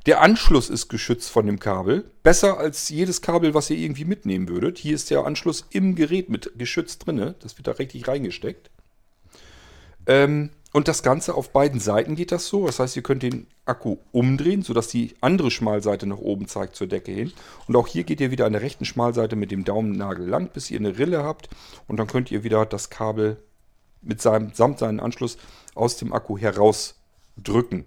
Der 0.07 0.21
Anschluss 0.21 0.71
ist 0.71 0.89
geschützt 0.89 1.31
von 1.31 1.47
dem 1.47 1.59
Kabel. 1.59 2.11
Besser 2.23 2.59
als 2.59 2.89
jedes 2.89 3.23
Kabel, 3.23 3.55
was 3.55 3.71
ihr 3.71 3.77
irgendwie 3.77 4.05
mitnehmen 4.05 4.49
würdet. 4.49 4.79
Hier 4.79 4.95
ist 4.95 5.11
der 5.11 5.25
Anschluss 5.25 5.67
im 5.71 5.97
Gerät 5.97 6.29
mit 6.29 6.53
geschützt 6.57 7.07
drin. 7.07 7.35
Das 7.41 7.59
wird 7.59 7.67
da 7.67 7.73
richtig 7.73 8.07
reingesteckt. 8.07 8.71
Ähm, 10.07 10.51
und 10.77 10.89
das 10.89 11.03
Ganze 11.03 11.35
auf 11.35 11.53
beiden 11.53 11.81
Seiten 11.81 12.17
geht 12.17 12.33
das 12.33 12.49
so. 12.49 12.67
Das 12.67 12.81
heißt, 12.81 12.97
ihr 12.97 13.03
könnt 13.03 13.23
den 13.23 13.47
Akku 13.65 13.97
umdrehen, 14.13 14.61
sodass 14.61 14.89
die 14.89 15.15
andere 15.23 15.51
Schmalseite 15.51 16.07
nach 16.07 16.19
oben 16.19 16.49
zeigt 16.49 16.77
zur 16.77 16.87
Decke 16.87 17.13
hin. 17.13 17.33
Und 17.67 17.77
auch 17.77 17.87
hier 17.87 18.05
geht 18.05 18.21
ihr 18.21 18.31
wieder 18.31 18.45
an 18.45 18.53
der 18.53 18.61
rechten 18.61 18.85
Schmalseite 18.85 19.37
mit 19.37 19.51
dem 19.51 19.65
Daumennagel 19.65 20.29
lang, 20.29 20.51
bis 20.53 20.71
ihr 20.71 20.79
eine 20.79 20.99
Rille 20.99 21.25
habt. 21.25 21.49
Und 21.89 21.97
dann 21.97 22.09
könnt 22.09 22.31
ihr 22.31 22.45
wieder 22.45 22.67
das 22.67 22.91
Kabel 22.91 23.43
mit 24.03 24.21
seinem, 24.21 24.53
samt 24.53 24.79
seinem 24.79 25.01
Anschluss 25.01 25.39
aus 25.75 25.97
dem 25.97 26.13
Akku 26.13 26.37
herausdrücken. 26.37 27.87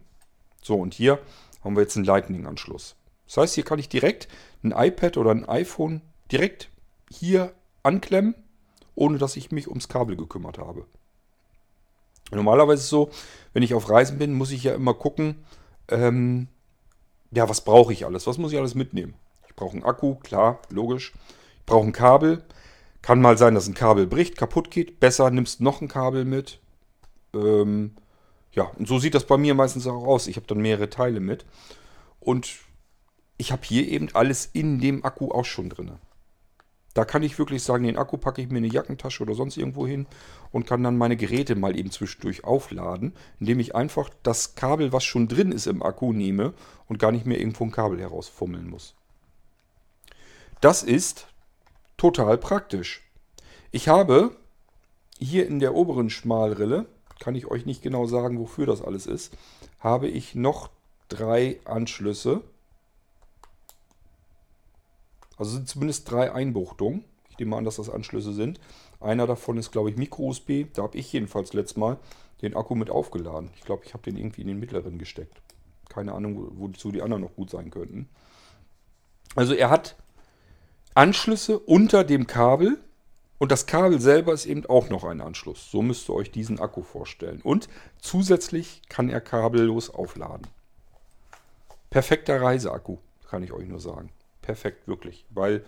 So, 0.64 0.74
und 0.78 0.96
hier 0.96 1.20
haben 1.64 1.76
wir 1.76 1.84
jetzt 1.84 1.96
einen 1.96 2.06
Lightning-Anschluss. 2.06 2.96
Das 3.28 3.38
heißt, 3.38 3.54
hier 3.54 3.66
kann 3.66 3.78
ich 3.78 3.90
direkt 3.90 4.28
ein 4.64 4.72
iPad 4.72 5.18
oder 5.18 5.30
ein 5.30 5.48
iPhone 5.48 6.02
direkt 6.32 6.70
hier 7.12 7.54
anklemmen, 7.84 8.34
ohne 8.96 9.20
dass 9.20 9.36
ich 9.36 9.52
mich 9.52 9.68
ums 9.68 9.90
Kabel 9.90 10.16
gekümmert 10.16 10.58
habe. 10.58 10.88
Normalerweise 12.32 12.80
ist 12.80 12.86
es 12.86 12.90
so, 12.90 13.10
wenn 13.54 13.64
ich 13.64 13.74
auf 13.74 13.90
Reisen 13.90 14.18
bin, 14.18 14.34
muss 14.34 14.52
ich 14.52 14.64
ja 14.64 14.74
immer 14.74 14.94
gucken, 14.94 15.44
ähm, 15.88 16.48
ja, 17.32 17.50
was 17.50 17.62
brauche 17.62 17.94
ich 17.94 18.06
alles? 18.06 18.28
Was 18.28 18.38
muss 18.38 18.52
ich 18.52 18.60
alles 18.60 18.76
mitnehmen? 18.76 19.16
Ich 19.48 19.56
brauche 19.56 19.74
einen 19.74 19.84
Akku, 19.84 20.16
klar, 20.16 20.60
logisch. 20.70 21.14
Ich 21.60 21.66
brauche 21.66 21.88
ein 21.88 21.92
Kabel. 21.92 22.44
Kann 23.02 23.22
mal 23.22 23.38
sein, 23.38 23.56
dass 23.56 23.68
ein 23.68 23.76
Kabel 23.76 24.08
bricht, 24.08 24.38
kaputt 24.38 24.72
geht. 24.72 25.00
Besser 25.00 25.30
nimmst 25.30 25.62
noch 25.62 25.82
ein 25.82 25.88
Kabel 25.88 26.26
mit. 26.26 26.60
Ähm, 27.34 27.96
ja, 28.52 28.64
und 28.78 28.88
so 28.88 29.00
sieht 29.00 29.16
das 29.16 29.26
bei 29.26 29.38
mir 29.38 29.54
meistens 29.54 29.88
auch 29.88 30.06
aus. 30.06 30.28
Ich 30.28 30.36
habe 30.36 30.48
dann 30.48 30.60
mehrere 30.60 30.90
Teile 30.90 31.20
mit. 31.20 31.46
Und 32.20 32.58
ich 33.38 33.52
habe 33.52 33.62
hier 33.64 33.88
eben 33.88 34.10
alles 34.14 34.50
in 34.52 34.80
dem 34.80 35.06
Akku 35.06 35.32
auch 35.32 35.46
schon 35.46 35.70
drin. 35.70 35.92
Da 36.94 37.06
kann 37.06 37.24
ich 37.24 37.38
wirklich 37.38 37.64
sagen, 37.64 37.84
den 37.84 37.98
Akku 37.98 38.18
packe 38.18 38.42
ich 38.42 38.50
mir 38.50 38.58
in 38.58 38.66
eine 38.66 38.74
Jackentasche 38.74 39.24
oder 39.24 39.36
sonst 39.36 39.58
irgendwo 39.58 39.86
hin 39.86 40.08
und 40.52 40.66
kann 40.66 40.84
dann 40.84 40.98
meine 40.98 41.18
Geräte 41.18 41.56
mal 41.56 41.78
eben 41.78 41.92
zwischendurch 41.92 42.44
aufladen, 42.44 43.14
indem 43.40 43.60
ich 43.60 43.76
einfach 43.76 44.10
das 44.24 44.56
Kabel, 44.56 44.92
was 44.92 45.04
schon 45.04 45.28
drin 45.28 45.52
ist 45.52 45.68
im 45.68 45.84
Akku, 45.84 46.14
nehme 46.14 46.54
und 46.88 47.00
gar 47.00 47.12
nicht 47.12 47.26
mehr 47.26 47.40
irgendwo 47.40 47.64
ein 47.64 47.72
Kabel 47.72 48.00
herausfummeln 48.00 48.70
muss. 48.70 48.96
Das 50.62 50.84
ist 50.84 51.28
total 51.98 52.38
praktisch. 52.38 53.04
Ich 53.72 53.88
habe 53.88 54.36
hier 55.20 55.48
in 55.48 55.60
der 55.60 55.76
oberen 55.76 56.10
Schmalrille, 56.10 56.88
kann 57.20 57.36
ich 57.36 57.48
euch 57.48 57.66
nicht 57.66 57.84
genau 57.84 58.08
sagen, 58.08 58.40
wofür 58.40 58.66
das 58.66 58.82
alles 58.82 59.06
ist, 59.06 59.38
habe 59.80 60.08
ich 60.08 60.34
noch 60.34 60.70
drei 61.08 61.60
Anschlüsse 61.66 62.42
also 65.40 65.52
sind 65.52 65.70
zumindest 65.70 66.12
drei 66.12 66.32
Einbuchtungen. 66.32 67.06
Ich 67.30 67.40
nehme 67.40 67.56
an, 67.56 67.64
dass 67.64 67.78
das 67.78 67.90
Anschlüsse 67.90 68.34
sind. 68.34 68.60
Einer 69.00 69.26
davon 69.26 69.58
ist, 69.58 69.72
glaube 69.72 69.90
ich, 69.90 69.96
Micro-USB. 69.96 70.66
Da 70.74 70.84
habe 70.84 70.98
ich 70.98 71.12
jedenfalls 71.14 71.54
letztes 71.54 71.78
Mal 71.78 71.98
den 72.42 72.56
Akku 72.56 72.76
mit 72.76 72.90
aufgeladen. 72.90 73.50
Ich 73.56 73.62
glaube, 73.62 73.84
ich 73.86 73.94
habe 73.94 74.04
den 74.04 74.18
irgendwie 74.18 74.42
in 74.42 74.48
den 74.48 74.60
mittleren 74.60 75.00
gesteckt. 75.00 75.42
Keine 75.88 76.14
Ahnung, 76.14 76.52
wozu 76.60 76.92
die 76.92 77.02
anderen 77.02 77.24
noch 77.24 77.36
gut 77.36 77.50
sein 77.50 77.72
könnten. 77.72 78.10
Also 79.36 79.54
er 79.54 79.70
hat 79.70 79.96
Anschlüsse 80.94 81.58
unter 81.58 82.04
dem 82.04 82.28
Kabel 82.28 82.78
und 83.38 83.54
das 83.54 83.66
Kabel 83.66 84.02
selber 84.02 84.34
ist 84.34 84.46
eben 84.46 84.66
auch 84.66 84.90
noch 84.90 85.06
ein 85.06 85.22
Anschluss. 85.22 85.72
So 85.72 85.82
müsst 85.82 86.10
ihr 86.10 86.16
euch 86.16 86.32
diesen 86.32 86.60
Akku 86.60 86.82
vorstellen. 86.82 87.40
Und 87.42 87.70
zusätzlich 88.02 88.82
kann 88.90 89.10
er 89.10 89.22
kabellos 89.22 89.90
aufladen. 89.90 90.48
Perfekter 91.90 92.42
Reiseakku, 92.42 92.98
kann 93.30 93.44
ich 93.44 93.54
euch 93.54 93.68
nur 93.68 93.80
sagen 93.80 94.12
perfekt, 94.50 94.88
wirklich. 94.88 95.26
Weil 95.30 95.64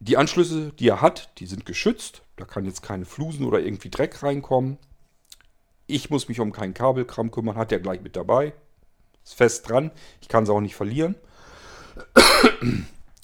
die 0.00 0.18
Anschlüsse, 0.18 0.70
die 0.78 0.86
er 0.86 1.00
hat, 1.00 1.30
die 1.38 1.46
sind 1.46 1.64
geschützt. 1.64 2.20
Da 2.36 2.44
kann 2.44 2.66
jetzt 2.66 2.82
keine 2.82 3.06
Flusen 3.06 3.46
oder 3.46 3.60
irgendwie 3.60 3.88
Dreck 3.88 4.22
reinkommen. 4.22 4.76
Ich 5.86 6.10
muss 6.10 6.28
mich 6.28 6.40
um 6.40 6.52
keinen 6.52 6.74
Kabelkram 6.74 7.30
kümmern, 7.30 7.56
hat 7.56 7.72
er 7.72 7.80
gleich 7.80 8.02
mit 8.02 8.16
dabei. 8.16 8.52
Ist 9.24 9.32
fest 9.32 9.66
dran. 9.66 9.92
Ich 10.20 10.28
kann 10.28 10.44
es 10.44 10.50
auch 10.50 10.60
nicht 10.60 10.74
verlieren. 10.74 11.14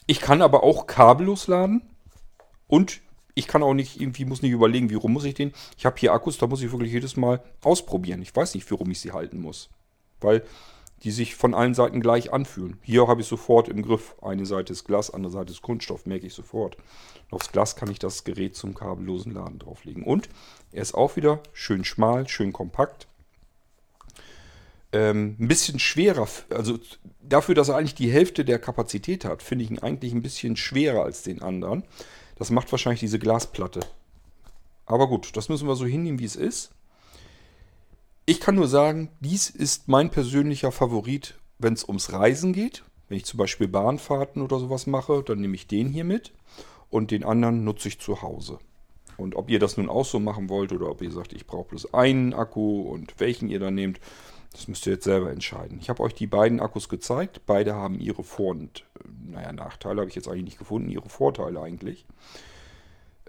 Ich 0.06 0.20
kann 0.22 0.40
aber 0.40 0.62
auch 0.62 0.86
kabellos 0.86 1.48
laden. 1.48 1.82
Und 2.66 3.02
ich 3.34 3.46
kann 3.46 3.62
auch 3.62 3.74
nicht, 3.74 4.00
irgendwie 4.00 4.24
muss 4.24 4.40
nicht 4.40 4.52
überlegen, 4.52 4.88
wie 4.88 4.94
rum 4.94 5.12
muss 5.12 5.24
ich 5.24 5.34
den. 5.34 5.52
Ich 5.76 5.84
habe 5.84 5.98
hier 5.98 6.14
Akkus, 6.14 6.38
da 6.38 6.46
muss 6.46 6.62
ich 6.62 6.72
wirklich 6.72 6.92
jedes 6.92 7.18
Mal 7.18 7.42
ausprobieren. 7.62 8.22
Ich 8.22 8.34
weiß 8.34 8.54
nicht, 8.54 8.70
wie 8.70 8.74
rum 8.74 8.90
ich 8.90 9.00
sie 9.00 9.12
halten 9.12 9.42
muss. 9.42 9.68
Weil 10.18 10.44
die 11.04 11.10
sich 11.10 11.36
von 11.36 11.54
allen 11.54 11.74
Seiten 11.74 12.00
gleich 12.00 12.32
anfühlen. 12.32 12.78
Hier 12.82 13.06
habe 13.06 13.20
ich 13.20 13.26
sofort 13.26 13.68
im 13.68 13.82
Griff. 13.82 14.16
Eine 14.20 14.46
Seite 14.46 14.72
ist 14.72 14.84
Glas, 14.84 15.10
andere 15.10 15.32
Seite 15.32 15.52
ist 15.52 15.62
Kunststoff, 15.62 16.06
merke 16.06 16.26
ich 16.26 16.34
sofort. 16.34 16.76
Und 16.76 17.34
aufs 17.34 17.52
Glas 17.52 17.76
kann 17.76 17.90
ich 17.90 17.98
das 17.98 18.24
Gerät 18.24 18.56
zum 18.56 18.74
kabellosen 18.74 19.32
Laden 19.32 19.58
drauflegen. 19.58 20.02
Und 20.02 20.28
er 20.72 20.82
ist 20.82 20.94
auch 20.94 21.16
wieder 21.16 21.40
schön 21.52 21.84
schmal, 21.84 22.28
schön 22.28 22.52
kompakt. 22.52 23.06
Ähm, 24.90 25.36
ein 25.38 25.48
bisschen 25.48 25.78
schwerer, 25.78 26.26
also 26.48 26.78
dafür, 27.20 27.54
dass 27.54 27.68
er 27.68 27.76
eigentlich 27.76 27.94
die 27.94 28.10
Hälfte 28.10 28.44
der 28.44 28.58
Kapazität 28.58 29.26
hat, 29.26 29.42
finde 29.42 29.64
ich 29.64 29.70
ihn 29.70 29.78
eigentlich 29.78 30.14
ein 30.14 30.22
bisschen 30.22 30.56
schwerer 30.56 31.04
als 31.04 31.22
den 31.22 31.42
anderen. 31.42 31.84
Das 32.36 32.50
macht 32.50 32.72
wahrscheinlich 32.72 33.00
diese 33.00 33.18
Glasplatte. 33.18 33.80
Aber 34.86 35.08
gut, 35.08 35.36
das 35.36 35.50
müssen 35.50 35.68
wir 35.68 35.76
so 35.76 35.84
hinnehmen, 35.84 36.18
wie 36.18 36.24
es 36.24 36.36
ist. 36.36 36.70
Ich 38.28 38.40
kann 38.40 38.56
nur 38.56 38.68
sagen, 38.68 39.08
dies 39.20 39.48
ist 39.48 39.88
mein 39.88 40.10
persönlicher 40.10 40.70
Favorit, 40.70 41.38
wenn 41.58 41.72
es 41.72 41.88
ums 41.88 42.12
Reisen 42.12 42.52
geht. 42.52 42.84
Wenn 43.08 43.16
ich 43.16 43.24
zum 43.24 43.38
Beispiel 43.38 43.68
Bahnfahrten 43.68 44.42
oder 44.42 44.58
sowas 44.58 44.86
mache, 44.86 45.22
dann 45.22 45.40
nehme 45.40 45.54
ich 45.54 45.66
den 45.66 45.88
hier 45.88 46.04
mit 46.04 46.34
und 46.90 47.10
den 47.10 47.24
anderen 47.24 47.64
nutze 47.64 47.88
ich 47.88 48.00
zu 48.00 48.20
Hause. 48.20 48.58
Und 49.16 49.34
ob 49.34 49.48
ihr 49.48 49.58
das 49.58 49.78
nun 49.78 49.88
auch 49.88 50.04
so 50.04 50.20
machen 50.20 50.50
wollt 50.50 50.72
oder 50.72 50.90
ob 50.90 51.00
ihr 51.00 51.10
sagt, 51.10 51.32
ich 51.32 51.46
brauche 51.46 51.70
bloß 51.70 51.94
einen 51.94 52.34
Akku 52.34 52.82
und 52.82 53.18
welchen 53.18 53.48
ihr 53.48 53.60
dann 53.60 53.74
nehmt, 53.74 53.98
das 54.52 54.68
müsst 54.68 54.86
ihr 54.86 54.92
jetzt 54.92 55.04
selber 55.04 55.30
entscheiden. 55.30 55.78
Ich 55.80 55.88
habe 55.88 56.02
euch 56.02 56.12
die 56.12 56.26
beiden 56.26 56.60
Akkus 56.60 56.90
gezeigt. 56.90 57.40
Beide 57.46 57.76
haben 57.76 57.98
ihre 57.98 58.24
Vor- 58.24 58.50
und, 58.50 58.84
äh, 59.02 59.32
naja, 59.32 59.52
Nachteile 59.52 60.02
habe 60.02 60.10
ich 60.10 60.16
jetzt 60.16 60.28
eigentlich 60.28 60.44
nicht 60.44 60.58
gefunden, 60.58 60.90
ihre 60.90 61.08
Vorteile 61.08 61.62
eigentlich. 61.62 62.04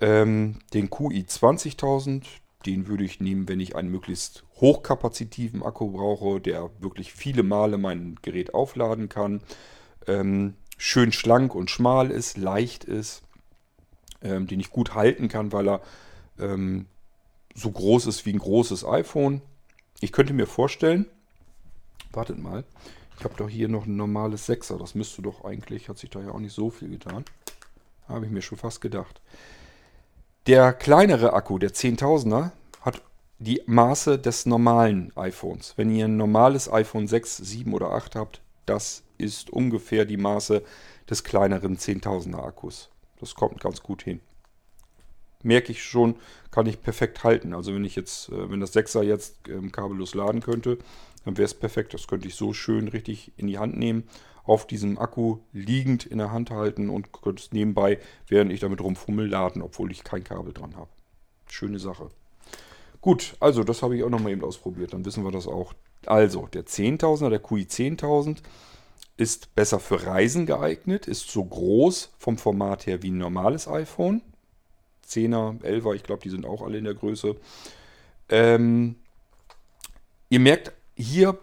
Ähm, 0.02 0.60
den 0.74 0.90
QI 0.90 1.26
20000, 1.26 2.28
den 2.66 2.88
würde 2.88 3.04
ich 3.04 3.20
nehmen, 3.20 3.48
wenn 3.48 3.60
ich 3.60 3.76
einen 3.76 3.90
möglichst 3.90 4.44
hochkapazitiven 4.56 5.64
Akku 5.64 5.92
brauche, 5.92 6.42
der 6.42 6.70
wirklich 6.80 7.14
viele 7.14 7.44
Male 7.44 7.78
mein 7.78 8.18
Gerät 8.22 8.54
aufladen 8.54 9.08
kann. 9.08 9.42
Ähm, 10.08 10.56
schön 10.78 11.12
schlank 11.12 11.56
und 11.56 11.70
schmal 11.70 12.12
ist, 12.12 12.38
leicht 12.38 12.84
ist, 12.84 13.24
ähm, 14.22 14.48
den 14.48 14.60
ich 14.60 14.72
gut 14.72 14.94
halten 14.94 15.30
kann, 15.30 15.54
weil 15.54 15.70
er 15.70 15.82
ähm, 16.40 16.88
so 17.56 17.72
groß 17.72 18.08
ist 18.08 18.26
wie 18.26 18.34
ein 18.34 18.40
großes 18.40 18.86
iPhone. 18.86 19.42
Ich 20.02 20.12
könnte 20.12 20.34
mir 20.34 20.48
vorstellen, 20.48 21.06
wartet 22.12 22.40
mal, 22.40 22.66
ich 23.18 23.24
habe 23.24 23.36
doch 23.36 23.50
hier 23.50 23.68
noch 23.68 23.86
ein 23.86 23.98
normales 23.98 24.48
6er, 24.48 24.78
das 24.78 24.96
müsste 24.96 25.22
doch 25.22 25.44
eigentlich, 25.44 25.90
hat 25.90 25.98
sich 25.98 26.10
da 26.10 26.22
ja 26.22 26.32
auch 26.32 26.40
nicht 26.40 26.54
so 26.54 26.70
viel 26.70 26.90
getan. 26.90 27.26
Habe 28.08 28.26
ich 28.26 28.32
mir 28.32 28.42
schon 28.42 28.58
fast 28.58 28.82
gedacht. 28.82 29.22
Der 30.48 30.74
kleinere 30.74 31.34
Akku, 31.34 31.60
der 31.60 31.72
10.000er, 31.72 32.52
hat 32.82 33.02
die 33.40 33.62
Maße 33.66 34.18
des 34.18 34.46
normalen 34.46 35.12
iPhones. 35.16 35.74
Wenn 35.78 35.92
ihr 35.92 36.06
ein 36.06 36.18
normales 36.18 36.72
iPhone 36.72 37.08
6, 37.08 37.38
7 37.38 37.74
oder 37.74 37.92
8 37.92 38.16
habt, 38.16 38.42
das 38.66 39.04
ist 39.18 39.50
ungefähr 39.50 40.06
die 40.06 40.18
Maße 40.18 40.64
des 41.10 41.24
kleineren 41.24 41.78
10.000er 41.78 42.44
Akkus. 42.44 42.90
Das 43.20 43.36
kommt 43.36 43.60
ganz 43.60 43.84
gut 43.84 44.04
hin. 44.04 44.22
Merke 45.44 45.72
ich 45.72 45.84
schon, 45.84 46.16
kann 46.52 46.66
ich 46.66 46.82
perfekt 46.82 47.24
halten. 47.24 47.54
Also 47.54 47.74
wenn 47.74 47.86
ich 47.86 47.96
jetzt, 47.96 48.30
äh, 48.30 48.50
wenn 48.50 48.60
das 48.60 48.76
6er 48.76 49.04
jetzt 49.04 49.38
ähm, 49.48 49.72
kabellos 49.72 50.16
laden 50.16 50.42
könnte, 50.42 50.78
dann 51.26 51.38
wäre 51.38 51.46
es 51.46 51.54
perfekt. 51.54 51.94
Das 51.94 52.08
könnte 52.08 52.28
ich 52.28 52.36
so 52.36 52.54
schön 52.54 52.88
richtig 52.88 53.32
in 53.38 53.48
die 53.48 53.58
Hand 53.58 53.78
nehmen, 53.78 54.08
auf 54.50 54.66
diesem 54.66 54.98
Akku 54.98 55.38
liegend 55.54 56.08
in 56.08 56.18
der 56.18 56.32
Hand 56.32 56.50
halten 56.50 56.90
und 56.90 57.12
könnte 57.14 57.44
es 57.44 57.52
nebenbei, 57.52 58.00
während 58.28 58.52
ich 58.52 58.60
damit 58.60 58.82
rumfummel, 58.82 59.28
laden, 59.28 59.62
obwohl 59.62 59.92
ich 59.92 60.04
kein 60.04 60.24
Kabel 60.24 60.54
dran 60.54 60.76
habe. 60.76 60.90
Schöne 61.48 61.78
Sache. 61.78 62.10
Gut, 63.00 63.36
also 63.40 63.64
das 63.64 63.84
habe 63.84 63.96
ich 63.96 64.04
auch 64.04 64.10
nochmal 64.10 64.32
eben 64.32 64.44
ausprobiert. 64.44 64.94
Dann 64.94 65.06
wissen 65.06 65.24
wir 65.24 65.32
das 65.32 65.48
auch. 65.48 65.74
Also, 66.08 66.48
der 66.48 66.66
10.000er, 66.66 67.30
der 67.30 67.40
QI 67.40 67.64
10.000 67.64 68.38
ist 69.18 69.54
besser 69.54 69.80
für 69.80 70.06
Reisen 70.08 70.48
geeignet, 70.48 71.08
ist 71.08 71.30
so 71.30 71.44
groß 71.44 72.14
vom 72.18 72.38
Format 72.38 72.88
her 72.88 73.04
wie 73.04 73.12
ein 73.12 73.20
normales 73.20 73.68
iPhone. 73.68 74.24
10er, 75.08 75.62
11er, 75.62 75.94
ich 75.94 76.04
glaube, 76.04 76.24
die 76.24 76.30
sind 76.30 76.48
auch 76.48 76.64
alle 76.64 76.80
in 76.80 76.86
der 76.86 76.96
Größe. 76.96 77.36
Ähm, 78.30 78.96
ihr 80.30 80.40
merkt, 80.40 80.72
hier 80.96 81.38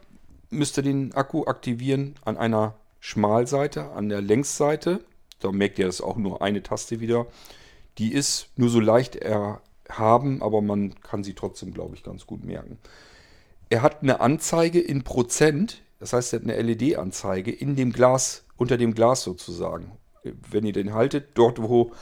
müsst 0.50 0.76
ihr 0.76 0.82
den 0.82 1.14
Akku 1.14 1.44
aktivieren 1.44 2.16
an 2.25 2.36
einer 2.36 2.75
Schmalseite, 3.06 3.90
an 3.92 4.08
der 4.08 4.20
Längsseite. 4.20 5.04
Da 5.40 5.52
merkt 5.52 5.78
ihr, 5.78 5.86
das 5.86 6.00
auch 6.00 6.16
nur 6.16 6.42
eine 6.42 6.62
Taste 6.62 7.00
wieder. 7.00 7.26
Die 7.98 8.12
ist 8.12 8.48
nur 8.56 8.68
so 8.68 8.80
leicht 8.80 9.16
erhaben, 9.16 10.42
aber 10.42 10.60
man 10.62 11.00
kann 11.00 11.25
sie 11.25 11.34
trotzdem, 11.34 11.72
glaube 11.72 11.94
ich, 11.94 12.02
ganz 12.02 12.26
gut 12.26 12.44
merken. 12.44 12.78
Er 13.68 13.82
hat 13.82 14.02
eine 14.02 14.20
Anzeige 14.20 14.80
in 14.80 15.04
Prozent 15.04 15.82
das 15.98 16.12
heißt, 16.12 16.32
er 16.32 16.40
hat 16.40 16.48
eine 16.48 16.60
LED-Anzeige 16.60 17.50
in 17.50 17.76
dem 17.76 17.92
Glas, 17.92 18.44
unter 18.56 18.76
dem 18.76 18.94
Glas 18.94 19.22
sozusagen. 19.22 19.92
Wenn 20.22 20.66
ihr 20.66 20.72
den 20.72 20.92
haltet, 20.92 21.30
dort 21.34 21.62
wo, 21.62 21.92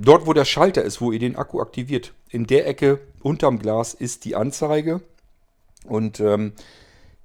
dort 0.00 0.26
wo 0.26 0.32
der 0.32 0.44
Schalter 0.44 0.82
ist, 0.82 1.00
wo 1.00 1.12
ihr 1.12 1.18
den 1.18 1.36
Akku 1.36 1.60
aktiviert, 1.60 2.12
in 2.28 2.46
der 2.46 2.66
Ecke 2.66 3.00
unterm 3.22 3.58
Glas 3.58 3.94
ist 3.94 4.24
die 4.24 4.36
Anzeige. 4.36 5.00
Und 5.84 6.20
ähm, 6.20 6.52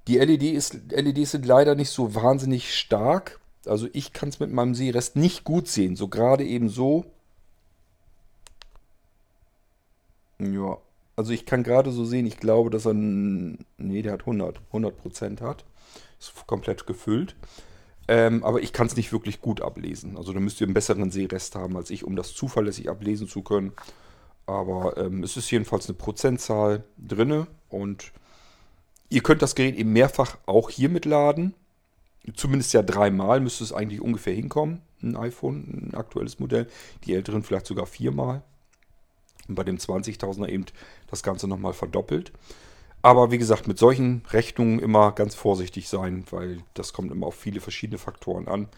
die 0.06 0.18
LED 0.18 0.42
ist, 0.42 0.78
LEDs 0.90 1.32
sind 1.32 1.46
leider 1.46 1.74
nicht 1.74 1.90
so 1.90 2.14
wahnsinnig 2.14 2.74
stark. 2.74 3.40
Also 3.66 3.88
ich 3.92 4.12
kann 4.12 4.28
es 4.28 4.38
mit 4.38 4.52
meinem 4.52 4.74
Sehrest 4.74 5.16
nicht 5.16 5.44
gut 5.44 5.68
sehen. 5.68 5.96
So 5.96 6.08
gerade 6.08 6.44
eben 6.44 6.68
so. 6.68 7.04
Ja, 10.38 10.78
also 11.16 11.32
ich 11.32 11.46
kann 11.46 11.62
gerade 11.62 11.90
so 11.90 12.04
sehen, 12.04 12.26
ich 12.26 12.36
glaube, 12.36 12.70
dass 12.70 12.86
er, 12.86 12.94
nee, 12.94 14.02
der 14.02 14.12
hat 14.12 14.20
100, 14.20 14.60
100 14.68 14.96
Prozent 14.96 15.40
hat. 15.40 15.64
Ist 16.20 16.46
komplett 16.46 16.86
gefüllt. 16.86 17.34
Ähm, 18.08 18.44
aber 18.44 18.60
ich 18.62 18.72
kann 18.72 18.86
es 18.86 18.96
nicht 18.96 19.12
wirklich 19.12 19.40
gut 19.40 19.60
ablesen. 19.60 20.16
Also 20.16 20.32
da 20.32 20.38
müsst 20.38 20.60
ihr 20.60 20.66
einen 20.66 20.74
besseren 20.74 21.10
Sehrest 21.10 21.56
haben 21.56 21.76
als 21.76 21.90
ich, 21.90 22.04
um 22.04 22.14
das 22.14 22.34
zuverlässig 22.34 22.88
ablesen 22.88 23.26
zu 23.26 23.42
können. 23.42 23.72
Aber 24.46 24.96
ähm, 24.96 25.24
es 25.24 25.36
ist 25.36 25.50
jedenfalls 25.50 25.88
eine 25.88 25.98
Prozentzahl 25.98 26.84
drinne 26.96 27.48
und 27.68 28.12
ihr 29.08 29.22
könnt 29.22 29.42
das 29.42 29.54
Gerät 29.54 29.76
eben 29.76 29.92
mehrfach 29.92 30.38
auch 30.46 30.70
hier 30.70 30.88
mitladen. 30.88 31.54
Zumindest 32.34 32.72
ja 32.72 32.82
dreimal 32.82 33.40
müsste 33.40 33.64
es 33.64 33.72
eigentlich 33.72 34.00
ungefähr 34.00 34.34
hinkommen. 34.34 34.82
Ein 35.02 35.16
iPhone, 35.16 35.90
ein 35.90 35.94
aktuelles 35.94 36.38
Modell. 36.40 36.66
Die 37.04 37.14
älteren 37.14 37.42
vielleicht 37.42 37.66
sogar 37.66 37.86
viermal. 37.86 38.42
Und 39.48 39.54
bei 39.54 39.64
dem 39.64 39.76
20.000er 39.76 40.48
eben 40.48 40.66
das 41.08 41.22
Ganze 41.22 41.46
nochmal 41.46 41.72
verdoppelt. 41.72 42.32
Aber 43.02 43.30
wie 43.30 43.38
gesagt, 43.38 43.68
mit 43.68 43.78
solchen 43.78 44.22
Rechnungen 44.30 44.80
immer 44.80 45.12
ganz 45.12 45.36
vorsichtig 45.36 45.88
sein, 45.88 46.24
weil 46.30 46.58
das 46.74 46.92
kommt 46.92 47.12
immer 47.12 47.28
auf 47.28 47.36
viele 47.36 47.60
verschiedene 47.60 47.98
Faktoren 47.98 48.48
an. 48.48 48.68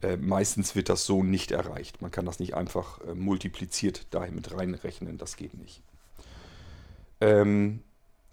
Äh, 0.00 0.16
meistens 0.16 0.74
wird 0.74 0.88
das 0.88 1.04
so 1.04 1.22
nicht 1.22 1.50
erreicht. 1.50 2.00
Man 2.00 2.10
kann 2.10 2.24
das 2.24 2.38
nicht 2.38 2.54
einfach 2.54 3.00
äh, 3.02 3.14
multipliziert 3.14 4.06
dahin 4.14 4.34
mit 4.34 4.56
reinrechnen. 4.56 5.18
Das 5.18 5.36
geht 5.36 5.54
nicht. 5.54 5.82
Ähm, 7.20 7.82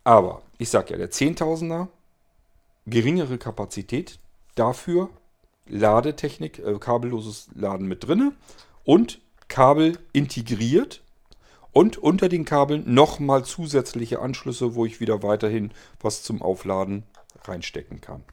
aber 0.03 0.41
ich 0.57 0.69
sage 0.69 0.91
ja, 0.91 0.97
der 0.97 1.11
10.000er, 1.11 1.87
geringere 2.87 3.37
Kapazität, 3.37 4.19
dafür 4.55 5.09
Ladetechnik, 5.67 6.59
äh, 6.59 6.77
kabelloses 6.79 7.49
Laden 7.55 7.87
mit 7.87 8.05
drinne 8.07 8.33
und 8.83 9.19
Kabel 9.47 9.97
integriert 10.13 11.01
und 11.71 11.97
unter 11.97 12.29
den 12.29 12.45
Kabeln 12.45 12.93
nochmal 12.93 13.45
zusätzliche 13.45 14.19
Anschlüsse, 14.19 14.75
wo 14.75 14.85
ich 14.85 14.99
wieder 14.99 15.23
weiterhin 15.23 15.71
was 15.99 16.23
zum 16.23 16.41
Aufladen 16.41 17.03
reinstecken 17.43 18.01
kann. 18.01 18.23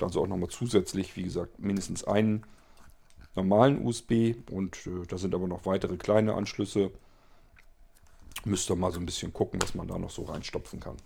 Also 0.00 0.22
auch 0.22 0.26
nochmal 0.26 0.50
zusätzlich, 0.50 1.16
wie 1.16 1.22
gesagt, 1.22 1.60
mindestens 1.60 2.04
einen 2.04 2.44
normalen 3.34 3.84
USB 3.86 4.34
und 4.50 4.86
äh, 4.86 5.06
da 5.08 5.16
sind 5.16 5.34
aber 5.34 5.46
noch 5.46 5.64
weitere 5.64 5.96
kleine 5.96 6.34
Anschlüsse. 6.34 6.90
Müsst 8.44 8.70
ihr 8.70 8.76
mal 8.76 8.92
so 8.92 8.98
ein 8.98 9.06
bisschen 9.06 9.32
gucken, 9.32 9.60
was 9.62 9.74
man 9.74 9.86
da 9.86 9.98
noch 9.98 10.10
so 10.10 10.22
reinstopfen 10.24 10.80
kann. 10.80 10.96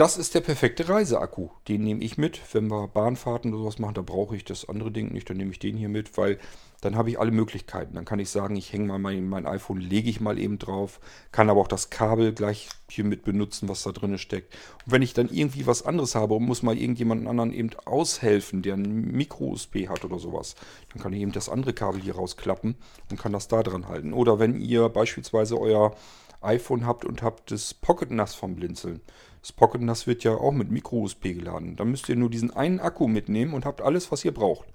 Das 0.00 0.16
ist 0.16 0.34
der 0.34 0.40
perfekte 0.40 0.88
Reiseakku. 0.88 1.50
Den 1.68 1.84
nehme 1.84 2.02
ich 2.02 2.16
mit. 2.16 2.40
Wenn 2.54 2.70
wir 2.70 2.88
Bahnfahrten 2.88 3.52
oder 3.52 3.64
sowas 3.64 3.78
machen, 3.78 3.92
da 3.92 4.00
brauche 4.00 4.34
ich 4.34 4.46
das 4.46 4.66
andere 4.66 4.90
Ding 4.90 5.12
nicht. 5.12 5.28
Dann 5.28 5.36
nehme 5.36 5.50
ich 5.50 5.58
den 5.58 5.76
hier 5.76 5.90
mit, 5.90 6.16
weil 6.16 6.38
dann 6.80 6.96
habe 6.96 7.10
ich 7.10 7.20
alle 7.20 7.32
Möglichkeiten. 7.32 7.96
Dann 7.96 8.06
kann 8.06 8.18
ich 8.18 8.30
sagen, 8.30 8.56
ich 8.56 8.72
hänge 8.72 8.86
mal 8.86 8.98
mein, 8.98 9.28
mein 9.28 9.44
iPhone, 9.44 9.78
lege 9.78 10.08
ich 10.08 10.22
mal 10.22 10.38
eben 10.38 10.58
drauf, 10.58 11.00
kann 11.32 11.50
aber 11.50 11.60
auch 11.60 11.68
das 11.68 11.90
Kabel 11.90 12.32
gleich 12.32 12.70
hier 12.88 13.04
mit 13.04 13.24
benutzen, 13.24 13.68
was 13.68 13.82
da 13.82 13.92
drin 13.92 14.16
steckt. 14.16 14.54
Und 14.86 14.92
wenn 14.92 15.02
ich 15.02 15.12
dann 15.12 15.28
irgendwie 15.28 15.66
was 15.66 15.84
anderes 15.84 16.14
habe 16.14 16.32
und 16.32 16.46
muss 16.46 16.62
mal 16.62 16.78
irgendjemanden 16.78 17.28
anderen 17.28 17.52
eben 17.52 17.68
aushelfen, 17.84 18.62
der 18.62 18.78
ein 18.78 19.12
Micro-USB 19.12 19.86
hat 19.90 20.06
oder 20.06 20.18
sowas, 20.18 20.54
dann 20.94 21.02
kann 21.02 21.12
ich 21.12 21.20
eben 21.20 21.32
das 21.32 21.50
andere 21.50 21.74
Kabel 21.74 22.00
hier 22.00 22.14
rausklappen 22.14 22.74
und 23.10 23.20
kann 23.20 23.34
das 23.34 23.48
da 23.48 23.62
dran 23.62 23.86
halten. 23.86 24.14
Oder 24.14 24.38
wenn 24.38 24.58
ihr 24.58 24.88
beispielsweise 24.88 25.60
euer 25.60 25.94
iPhone 26.40 26.86
habt 26.86 27.04
und 27.04 27.22
habt 27.22 27.50
das 27.50 27.74
Pocket 27.74 28.10
NAS 28.10 28.34
vom 28.34 28.56
Blinzeln. 28.56 29.00
Das 29.40 29.52
Pocket 29.52 29.80
NAS 29.80 30.06
wird 30.06 30.22
ja 30.24 30.32
auch 30.32 30.52
mit 30.52 30.70
Micro-USB 30.70 31.22
geladen. 31.34 31.76
Dann 31.76 31.90
müsst 31.90 32.08
ihr 32.08 32.16
nur 32.16 32.30
diesen 32.30 32.50
einen 32.50 32.80
Akku 32.80 33.08
mitnehmen 33.08 33.54
und 33.54 33.64
habt 33.64 33.80
alles, 33.80 34.12
was 34.12 34.24
ihr 34.24 34.34
braucht. 34.34 34.68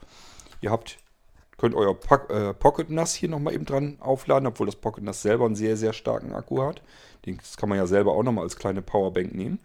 Ihr 0.62 0.72
habt, 0.72 0.98
könnt 1.58 1.76
euer 1.76 1.94
po 1.94 2.16
äh, 2.34 2.54
Pocket 2.54 2.90
NAS 2.90 3.14
hier 3.14 3.30
nochmal 3.30 3.54
eben 3.54 3.66
dran 3.66 3.98
aufladen, 4.00 4.48
obwohl 4.48 4.66
das 4.66 4.76
Pocket 4.76 5.04
NAS 5.04 5.22
selber 5.22 5.46
einen 5.46 5.56
sehr, 5.56 5.78
sehr 5.78 5.94
starken 5.94 6.34
Akku 6.34 6.62
hat. 6.62 6.82
Das 7.26 7.58
kann 7.58 7.70
man 7.70 7.78
ja 7.78 7.88
selber 7.88 8.14
auch 8.14 8.24
nochmal 8.24 8.44
als 8.44 8.56
kleine 8.56 8.82
Powerbank 8.82 9.34
nehmen. 9.34 9.60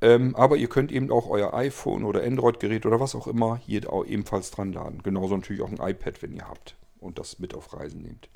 Ähm, 0.00 0.34
aber 0.36 0.56
ihr 0.56 0.68
könnt 0.68 0.92
eben 0.92 1.10
auch 1.10 1.28
euer 1.28 1.54
iPhone 1.54 2.04
oder 2.04 2.22
Android-Gerät 2.22 2.84
oder 2.84 3.00
was 3.00 3.14
auch 3.14 3.26
immer 3.26 3.56
hier 3.56 3.90
auch 3.90 4.04
ebenfalls 4.04 4.50
dran 4.50 4.72
laden. 4.72 5.02
Genauso 5.02 5.36
natürlich 5.36 5.62
auch 5.62 5.70
ein 5.70 5.80
iPad, 5.80 6.22
wenn 6.22 6.34
ihr 6.34 6.48
habt 6.48 6.76
und 6.98 7.18
das 7.18 7.38
mit 7.38 7.54
auf 7.54 7.72
Reisen 7.72 8.02
nehmt. 8.02 8.28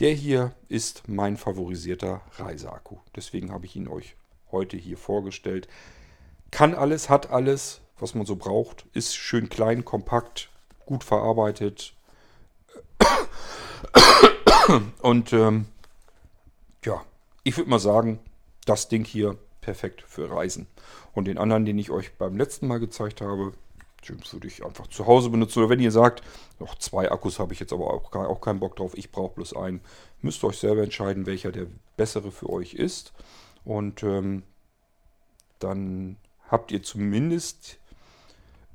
Der 0.00 0.12
hier 0.12 0.52
ist 0.68 1.08
mein 1.08 1.36
favorisierter 1.36 2.22
Reiseakku. 2.38 2.96
Deswegen 3.14 3.52
habe 3.52 3.66
ich 3.66 3.76
ihn 3.76 3.86
euch 3.86 4.16
heute 4.52 4.76
hier 4.76 4.96
vorgestellt. 4.96 5.68
Kann 6.50 6.74
alles, 6.74 7.08
hat 7.08 7.30
alles, 7.30 7.80
was 7.98 8.14
man 8.14 8.26
so 8.26 8.36
braucht. 8.36 8.86
Ist 8.92 9.16
schön 9.16 9.48
klein, 9.48 9.84
kompakt, 9.84 10.50
gut 10.86 11.04
verarbeitet. 11.04 11.94
Und 15.02 15.32
ähm, 15.32 15.66
ja, 16.84 17.02
ich 17.44 17.56
würde 17.56 17.70
mal 17.70 17.78
sagen, 17.78 18.20
das 18.66 18.88
Ding 18.88 19.04
hier 19.04 19.36
perfekt 19.60 20.02
für 20.06 20.30
Reisen. 20.30 20.66
Und 21.12 21.26
den 21.26 21.38
anderen, 21.38 21.64
den 21.64 21.78
ich 21.78 21.90
euch 21.90 22.14
beim 22.16 22.36
letzten 22.36 22.66
Mal 22.66 22.80
gezeigt 22.80 23.20
habe, 23.20 23.52
den 24.08 24.20
würde 24.32 24.46
ich 24.46 24.64
einfach 24.64 24.86
zu 24.86 25.06
Hause 25.06 25.30
benutzen. 25.30 25.58
Oder 25.58 25.70
wenn 25.70 25.80
ihr 25.80 25.90
sagt, 25.90 26.22
noch 26.58 26.76
zwei 26.78 27.10
Akkus 27.10 27.38
habe 27.38 27.52
ich 27.52 27.60
jetzt 27.60 27.72
aber 27.72 27.92
auch, 27.92 28.12
auch 28.14 28.40
keinen 28.40 28.60
Bock 28.60 28.76
drauf, 28.76 28.92
ich 28.96 29.10
brauche 29.10 29.34
bloß 29.34 29.56
einen, 29.56 29.80
müsst 30.22 30.42
ihr 30.42 30.48
euch 30.48 30.58
selber 30.58 30.82
entscheiden, 30.82 31.26
welcher 31.26 31.52
der 31.52 31.66
bessere 31.96 32.30
für 32.30 32.48
euch 32.48 32.74
ist. 32.74 33.12
Und 33.70 34.02
ähm, 34.02 34.42
dann 35.60 36.16
habt 36.48 36.72
ihr 36.72 36.82
zumindest 36.82 37.78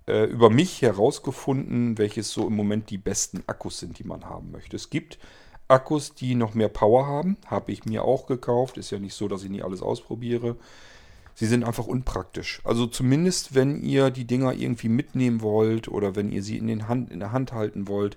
äh, 0.07 0.23
über 0.23 0.49
mich 0.49 0.81
herausgefunden, 0.81 1.97
welches 1.97 2.31
so 2.31 2.47
im 2.47 2.55
Moment 2.55 2.89
die 2.89 2.97
besten 2.97 3.43
Akkus 3.45 3.79
sind, 3.79 3.99
die 3.99 4.05
man 4.05 4.23
haben 4.23 4.51
möchte. 4.51 4.77
Es 4.77 4.89
gibt 4.89 5.19
Akkus, 5.67 6.15
die 6.15 6.33
noch 6.33 6.53
mehr 6.53 6.69
Power 6.69 7.07
haben. 7.07 7.35
Habe 7.45 7.73
ich 7.73 7.83
mir 7.83 8.05
auch 8.05 8.25
gekauft. 8.25 8.77
Ist 8.77 8.91
ja 8.91 8.99
nicht 8.99 9.15
so, 9.15 9.27
dass 9.27 9.43
ich 9.43 9.49
nie 9.49 9.63
alles 9.63 9.81
ausprobiere. 9.81 10.55
Sie 11.33 11.47
sind 11.47 11.65
einfach 11.65 11.87
unpraktisch. 11.87 12.61
Also 12.63 12.87
zumindest, 12.87 13.53
wenn 13.53 13.83
ihr 13.83 14.11
die 14.11 14.23
Dinger 14.23 14.53
irgendwie 14.53 14.87
mitnehmen 14.87 15.41
wollt 15.41 15.89
oder 15.89 16.15
wenn 16.15 16.31
ihr 16.31 16.41
sie 16.41 16.57
in, 16.57 16.67
den 16.67 16.87
Hand, 16.87 17.11
in 17.11 17.19
der 17.19 17.33
Hand 17.33 17.51
halten 17.51 17.89
wollt. 17.89 18.15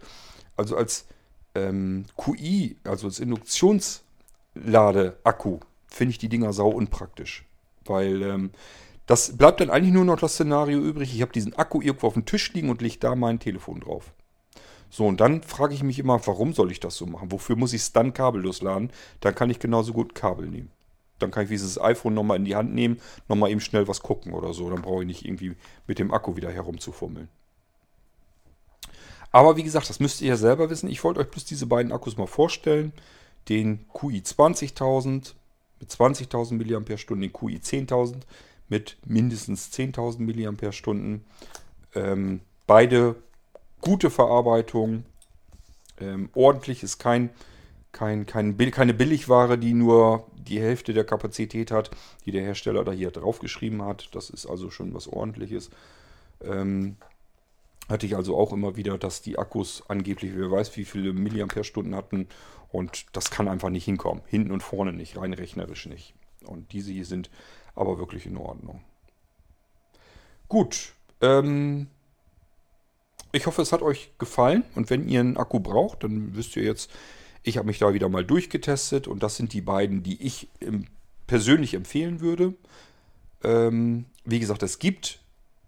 Also 0.56 0.76
als 0.76 1.08
ähm, 1.56 2.04
QI, 2.16 2.76
also 2.84 3.08
als 3.08 3.18
Induktionsladeakku, 3.18 5.58
finde 5.88 6.10
ich 6.10 6.18
die 6.18 6.28
Dinger 6.28 6.52
sau 6.52 6.68
unpraktisch. 6.68 7.44
Weil 7.84 8.22
ähm, 8.22 8.50
das 9.06 9.36
bleibt 9.36 9.60
dann 9.60 9.70
eigentlich 9.70 9.94
nur 9.94 10.04
noch 10.04 10.18
das 10.18 10.34
Szenario 10.34 10.78
übrig. 10.78 11.14
Ich 11.14 11.22
habe 11.22 11.32
diesen 11.32 11.54
Akku 11.54 11.80
irgendwo 11.80 12.08
auf 12.08 12.14
dem 12.14 12.26
Tisch 12.26 12.52
liegen 12.52 12.70
und 12.70 12.82
lege 12.82 12.98
da 12.98 13.14
mein 13.14 13.40
Telefon 13.40 13.80
drauf. 13.80 14.12
So, 14.90 15.06
und 15.06 15.20
dann 15.20 15.42
frage 15.42 15.74
ich 15.74 15.82
mich 15.82 15.98
immer, 15.98 16.26
warum 16.26 16.52
soll 16.52 16.70
ich 16.70 16.80
das 16.80 16.96
so 16.96 17.06
machen? 17.06 17.32
Wofür 17.32 17.56
muss 17.56 17.72
ich 17.72 17.82
es 17.82 17.92
dann 17.92 18.12
kabellos 18.12 18.62
laden? 18.62 18.90
Dann 19.20 19.34
kann 19.34 19.50
ich 19.50 19.58
genauso 19.58 19.92
gut 19.92 20.14
Kabel 20.14 20.46
nehmen. 20.46 20.70
Dann 21.18 21.30
kann 21.30 21.44
ich 21.44 21.48
dieses 21.48 21.80
iPhone 21.80 22.14
nochmal 22.14 22.36
in 22.36 22.44
die 22.44 22.56
Hand 22.56 22.74
nehmen, 22.74 23.00
nochmal 23.28 23.50
eben 23.50 23.60
schnell 23.60 23.88
was 23.88 24.02
gucken 24.02 24.32
oder 24.32 24.54
so. 24.54 24.70
Dann 24.70 24.82
brauche 24.82 25.02
ich 25.02 25.06
nicht 25.06 25.24
irgendwie 25.24 25.56
mit 25.86 25.98
dem 25.98 26.12
Akku 26.12 26.36
wieder 26.36 26.50
herumzufummeln. 26.50 27.28
Aber 29.30 29.56
wie 29.56 29.62
gesagt, 29.62 29.90
das 29.90 30.00
müsst 30.00 30.20
ihr 30.22 30.28
ja 30.28 30.36
selber 30.36 30.70
wissen. 30.70 30.88
Ich 30.88 31.04
wollte 31.04 31.20
euch 31.20 31.30
bloß 31.30 31.44
diese 31.44 31.66
beiden 31.66 31.92
Akkus 31.92 32.16
mal 32.16 32.26
vorstellen. 32.26 32.92
Den 33.48 33.86
QI 33.92 34.22
20000 34.22 35.34
mit 35.80 35.90
20.000 35.90 36.54
mAh, 36.54 37.16
den 37.20 37.32
QI 37.32 37.60
10000 37.60 38.26
mit 38.68 38.96
mindestens 39.06 39.70
10.000 39.72 40.20
mAh. 40.20 41.20
Ähm, 41.94 42.40
beide 42.66 43.16
gute 43.80 44.10
Verarbeitung. 44.10 45.04
Ähm, 46.00 46.30
ordentlich 46.34 46.82
ist 46.82 46.98
kein, 46.98 47.30
kein, 47.92 48.26
kein, 48.26 48.56
keine 48.70 48.94
Billigware, 48.94 49.58
die 49.58 49.74
nur 49.74 50.26
die 50.36 50.60
Hälfte 50.60 50.94
der 50.94 51.04
Kapazität 51.04 51.70
hat, 51.70 51.90
die 52.24 52.30
der 52.30 52.42
Hersteller 52.42 52.84
da 52.84 52.92
hier 52.92 53.10
draufgeschrieben 53.10 53.82
hat. 53.82 54.14
Das 54.14 54.30
ist 54.30 54.46
also 54.46 54.70
schon 54.70 54.94
was 54.94 55.08
ordentliches. 55.08 55.70
Ähm, 56.42 56.96
hatte 57.88 58.06
ich 58.06 58.16
also 58.16 58.36
auch 58.36 58.52
immer 58.52 58.76
wieder, 58.76 58.98
dass 58.98 59.22
die 59.22 59.38
Akkus 59.38 59.82
angeblich, 59.88 60.32
wer 60.34 60.50
weiß, 60.50 60.76
wie 60.76 60.84
viele 60.84 61.12
Milliampere-Stunden 61.12 61.94
hatten. 61.94 62.28
Und 62.70 63.06
das 63.12 63.30
kann 63.30 63.48
einfach 63.48 63.70
nicht 63.70 63.84
hinkommen. 63.84 64.22
Hinten 64.26 64.52
und 64.52 64.62
vorne 64.62 64.92
nicht, 64.92 65.16
rein 65.16 65.32
rechnerisch 65.32 65.86
nicht. 65.86 66.14
Und 66.44 66.72
diese 66.72 66.92
hier 66.92 67.04
sind 67.04 67.30
aber 67.74 67.98
wirklich 67.98 68.26
in 68.26 68.36
Ordnung. 68.36 68.82
Gut. 70.48 70.92
Ähm, 71.20 71.88
ich 73.32 73.46
hoffe, 73.46 73.62
es 73.62 73.72
hat 73.72 73.82
euch 73.82 74.10
gefallen. 74.18 74.64
Und 74.74 74.90
wenn 74.90 75.08
ihr 75.08 75.20
einen 75.20 75.36
Akku 75.36 75.60
braucht, 75.60 76.04
dann 76.04 76.34
wisst 76.36 76.56
ihr 76.56 76.62
jetzt, 76.62 76.90
ich 77.42 77.56
habe 77.56 77.66
mich 77.66 77.78
da 77.78 77.94
wieder 77.94 78.08
mal 78.08 78.24
durchgetestet. 78.24 79.06
Und 79.06 79.22
das 79.22 79.36
sind 79.36 79.52
die 79.52 79.60
beiden, 79.60 80.02
die 80.02 80.20
ich 80.22 80.48
persönlich 81.26 81.74
empfehlen 81.74 82.20
würde. 82.20 82.54
Ähm, 83.44 84.06
wie 84.24 84.40
gesagt, 84.40 84.62
es 84.62 84.78
gibt 84.78 85.20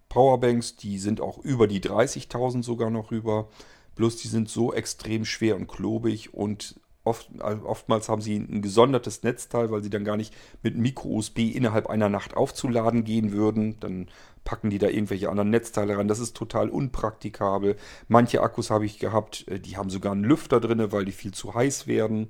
Powerbanks, 0.09 0.75
die 0.75 0.99
sind 0.99 1.21
auch 1.21 1.37
über 1.37 1.67
die 1.67 1.79
30.000 1.79 2.63
sogar 2.63 2.89
noch 2.89 3.11
rüber. 3.11 3.47
Bloß 3.95 4.17
die 4.17 4.27
sind 4.27 4.49
so 4.49 4.73
extrem 4.73 5.23
schwer 5.25 5.55
und 5.55 5.67
klobig 5.67 6.33
und 6.33 6.75
oft, 7.11 7.29
oftmals 7.63 8.09
haben 8.09 8.21
sie 8.21 8.37
ein 8.37 8.61
gesondertes 8.61 9.23
Netzteil, 9.23 9.69
weil 9.71 9.83
sie 9.83 9.89
dann 9.89 10.03
gar 10.03 10.17
nicht 10.17 10.33
mit 10.63 10.77
Micro-USB 10.77 11.39
innerhalb 11.39 11.87
einer 11.87 12.09
Nacht 12.09 12.35
aufzuladen 12.35 13.03
gehen 13.03 13.31
würden. 13.31 13.79
Dann 13.79 14.07
packen 14.43 14.69
die 14.69 14.79
da 14.79 14.87
irgendwelche 14.87 15.29
anderen 15.29 15.49
Netzteile 15.49 15.97
ran. 15.97 16.07
Das 16.07 16.19
ist 16.19 16.35
total 16.35 16.69
unpraktikabel. 16.69 17.75
Manche 18.07 18.41
Akkus 18.41 18.71
habe 18.71 18.85
ich 18.85 18.99
gehabt, 18.99 19.47
äh, 19.47 19.59
die 19.59 19.77
haben 19.77 19.89
sogar 19.89 20.13
einen 20.13 20.23
Lüfter 20.23 20.59
drin, 20.59 20.91
weil 20.91 21.05
die 21.05 21.11
viel 21.11 21.33
zu 21.33 21.53
heiß 21.53 21.85
werden. 21.85 22.29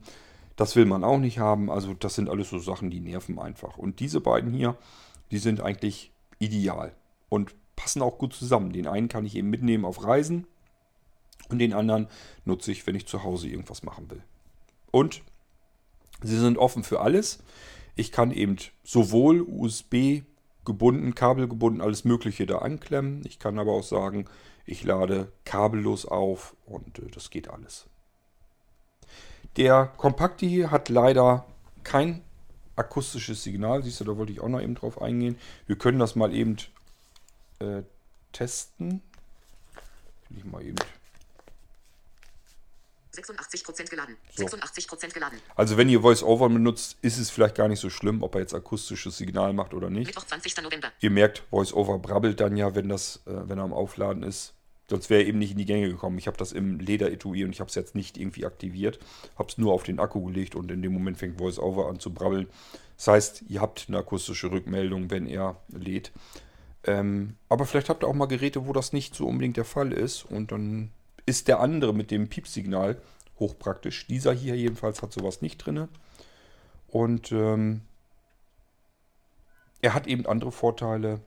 Das 0.56 0.76
will 0.76 0.86
man 0.86 1.04
auch 1.04 1.20
nicht 1.20 1.40
haben. 1.40 1.72
Also 1.72 1.94
das 1.94 2.16
sind 2.16 2.30
alles 2.30 2.50
so 2.50 2.60
Sachen, 2.60 2.90
die 2.90 3.00
nerven 3.00 3.40
einfach. 3.40 3.78
Und 3.78 4.00
diese 4.00 4.20
beiden 4.20 4.52
hier, 4.52 4.76
die 5.32 5.38
sind 5.38 5.62
eigentlich 5.62 6.12
ideal. 6.40 6.94
Und 7.30 7.56
passen 7.76 8.02
auch 8.02 8.18
gut 8.18 8.34
zusammen. 8.34 8.74
Den 8.74 8.88
einen 8.88 9.08
kann 9.08 9.26
ich 9.26 9.36
eben 9.36 9.50
mitnehmen 9.50 9.86
auf 9.86 10.04
Reisen 10.04 10.46
und 11.52 11.60
den 11.60 11.74
anderen 11.74 12.08
nutze 12.46 12.72
ich, 12.72 12.88
wenn 12.88 12.96
ich 12.96 13.08
zu 13.08 13.24
Hause 13.24 13.48
irgendwas 13.50 13.84
machen 13.84 14.10
will. 14.10 14.24
Und 14.92 15.24
sie 16.22 16.38
sind 16.38 16.58
offen 16.58 16.84
für 16.84 17.02
alles. 17.02 17.40
Ich 17.96 18.12
kann 18.12 18.32
eben 18.32 18.58
sowohl 18.84 19.42
USB 19.42 20.24
gebunden, 20.66 21.16
kabelgebunden, 21.16 21.82
alles 21.82 22.06
Mögliche 22.06 22.46
da 22.46 22.60
anklemmen. 22.60 23.24
Ich 23.26 23.40
kann 23.40 23.58
aber 23.58 23.72
auch 23.72 23.84
sagen, 23.84 24.26
ich 24.66 24.84
lade 24.84 25.32
kabellos 25.44 26.06
auf 26.06 26.56
und 26.66 27.00
äh, 27.00 27.08
das 27.08 27.30
geht 27.30 27.50
alles. 27.50 27.88
Der 29.58 29.88
Kompakte 29.98 30.46
hier 30.46 30.72
hat 30.72 30.88
leider 30.88 31.46
kein 31.84 32.22
akustisches 32.76 33.44
Signal. 33.44 33.84
Siehst 33.84 34.00
du, 34.00 34.06
da 34.06 34.18
wollte 34.18 34.32
ich 34.32 34.40
auch 34.40 34.48
noch 34.48 34.62
eben 34.62 34.76
drauf 34.76 35.02
eingehen. 35.02 35.38
Wir 35.68 35.78
können 35.78 36.00
das 36.00 36.16
mal 36.16 36.34
eben 36.34 36.58
äh, 37.60 37.84
testen. 38.32 39.02
Ich 40.30 40.46
mal 40.46 40.64
eben. 40.64 40.78
86% 43.14 43.90
geladen. 43.90 44.18
So. 44.36 44.46
86% 44.46 45.14
geladen. 45.14 45.40
Also 45.56 45.78
wenn 45.78 45.90
ihr 45.90 46.02
VoiceOver 46.02 46.50
benutzt, 46.50 46.98
ist 47.02 47.18
es 47.18 47.30
vielleicht 47.30 47.56
gar 47.56 47.68
nicht 47.68 47.80
so 47.80 47.90
schlimm, 47.90 48.24
ob 48.24 48.36
er 48.36 48.42
jetzt 48.42 48.54
akustisches 48.54 49.18
Signal 49.18 49.54
macht 49.54 49.74
oder 49.74 49.90
nicht. 49.90 50.08
Mittwoch, 50.08 50.26
20. 50.26 50.64
November. 50.64 50.92
Ihr 51.00 51.12
merkt, 51.12 51.44
VoiceOver 51.52 52.00
brabbelt 52.00 52.40
dann 52.40 52.58
ja, 52.58 52.76
wenn 52.76 52.90
das, 52.90 53.22
äh, 53.26 53.32
wenn 53.50 53.58
er 53.58 53.66
am 53.66 53.74
Aufladen 53.74 54.24
ist. 54.24 54.54
Sonst 54.90 55.10
wäre 55.10 55.22
er 55.22 55.28
eben 55.28 55.40
nicht 55.40 55.52
in 55.52 55.58
die 55.58 55.66
Gänge 55.66 55.88
gekommen. 55.88 56.18
Ich 56.18 56.28
habe 56.28 56.36
das 56.36 56.52
im 56.52 56.80
Lederetui 56.80 57.46
und 57.46 57.52
ich 57.52 57.62
habe 57.62 57.70
es 57.70 57.76
jetzt 57.76 57.96
nicht 57.96 58.18
irgendwie 58.18 58.46
aktiviert. 58.46 59.00
Habe 59.38 59.48
es 59.48 59.58
nur 59.58 59.72
auf 59.72 59.84
den 59.84 60.00
Akku 60.00 60.26
gelegt 60.26 60.54
und 60.54 60.70
in 60.70 60.82
dem 60.82 60.92
Moment 60.92 61.18
fängt 61.18 61.40
VoiceOver 61.40 61.88
an 61.88 62.00
zu 62.00 62.14
brabbeln. 62.14 62.48
Das 62.98 63.08
heißt, 63.08 63.44
ihr 63.48 63.62
habt 63.62 63.86
eine 63.88 64.00
akustische 64.00 64.52
Rückmeldung, 64.52 65.10
wenn 65.10 65.28
er 65.28 65.62
lädt. 65.70 66.12
Ähm, 66.84 67.38
aber 67.48 67.66
vielleicht 67.66 67.90
habt 67.90 68.04
ihr 68.04 68.08
auch 68.08 68.14
mal 68.14 68.26
Geräte, 68.26 68.68
wo 68.68 68.74
das 68.74 68.92
nicht 68.92 69.16
so 69.16 69.28
unbedingt 69.28 69.56
der 69.56 69.66
Fall 69.66 69.94
ist. 69.94 70.26
Und 70.26 70.52
dann 70.52 70.92
ist 71.26 71.48
der 71.48 71.60
andere 71.60 71.94
mit 71.94 72.12
dem 72.12 72.28
Piepsignal 72.28 73.02
hochpraktisch. 73.40 74.08
Dieser 74.08 74.34
hier 74.34 74.56
jedenfalls 74.56 75.02
hat 75.02 75.12
sowas 75.12 75.42
nicht 75.42 75.58
drin. 75.58 75.88
Und 76.88 77.32
ähm, 77.32 77.82
er 79.82 79.94
hat 79.94 80.08
eben 80.08 80.26
andere 80.26 80.52
Vorteile 80.52 81.20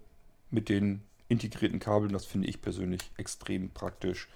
mit 0.50 0.68
den 0.68 1.02
integrierten 1.28 1.80
Kabeln. 1.80 2.12
Das 2.12 2.24
finde 2.24 2.48
ich 2.48 2.62
persönlich 2.62 3.00
extrem 3.16 3.70
praktisch. 3.70 4.28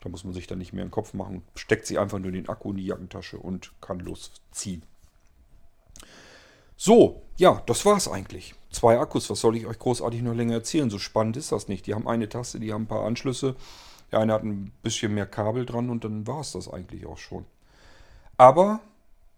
Da 0.00 0.08
muss 0.10 0.24
man 0.24 0.34
sich 0.34 0.46
dann 0.46 0.58
nicht 0.58 0.72
mehr 0.72 0.84
im 0.84 0.90
Kopf 0.90 1.14
machen. 1.14 1.42
Steckt 1.54 1.86
sie 1.86 1.98
einfach 1.98 2.18
nur 2.18 2.32
den 2.32 2.48
Akku 2.48 2.70
in 2.70 2.76
die 2.76 2.86
Jackentasche 2.86 3.38
und 3.38 3.72
kann 3.80 4.00
losziehen. 4.00 4.82
So, 6.76 7.22
ja, 7.36 7.62
das 7.66 7.86
war's 7.86 8.08
eigentlich. 8.08 8.54
Zwei 8.70 8.98
Akkus, 8.98 9.30
was 9.30 9.40
soll 9.40 9.56
ich 9.56 9.66
euch 9.66 9.78
großartig 9.78 10.20
noch 10.22 10.34
länger 10.34 10.54
erzählen? 10.54 10.90
So 10.90 10.98
spannend 10.98 11.36
ist 11.36 11.52
das 11.52 11.68
nicht. 11.68 11.86
Die 11.86 11.94
haben 11.94 12.08
eine 12.08 12.28
Taste, 12.28 12.60
die 12.60 12.72
haben 12.72 12.82
ein 12.82 12.88
paar 12.88 13.06
Anschlüsse. 13.06 13.56
Der 14.14 14.20
eine 14.20 14.32
hat 14.32 14.44
ein 14.44 14.70
bisschen 14.80 15.12
mehr 15.12 15.26
Kabel 15.26 15.66
dran 15.66 15.90
und 15.90 16.04
dann 16.04 16.24
war 16.24 16.38
es 16.38 16.52
das 16.52 16.72
eigentlich 16.72 17.04
auch 17.04 17.18
schon. 17.18 17.46
Aber 18.36 18.78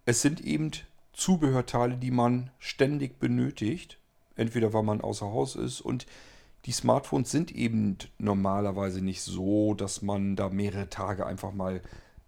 es 0.05 0.21
sind 0.21 0.43
eben 0.43 0.71
Zubehörteile, 1.15 1.97
die 1.97 2.11
man 2.11 2.51
ständig 2.59 3.19
benötigt. 3.19 3.97
Entweder 4.35 4.75
weil 4.75 4.83
man 4.83 5.01
außer 5.01 5.25
Haus 5.25 5.57
ist 5.57 5.81
und 5.81 6.07
die 6.67 6.73
Smartphones 6.73 7.31
sind 7.31 7.53
eben 7.53 7.97
normalerweise 8.19 9.03
nicht 9.03 9.23
so, 9.23 9.73
dass 9.73 10.03
man 10.03 10.37
da 10.37 10.51
mehrere 10.51 10.91
Tage 10.91 11.25
einfach 11.25 11.55
mal 11.55 11.81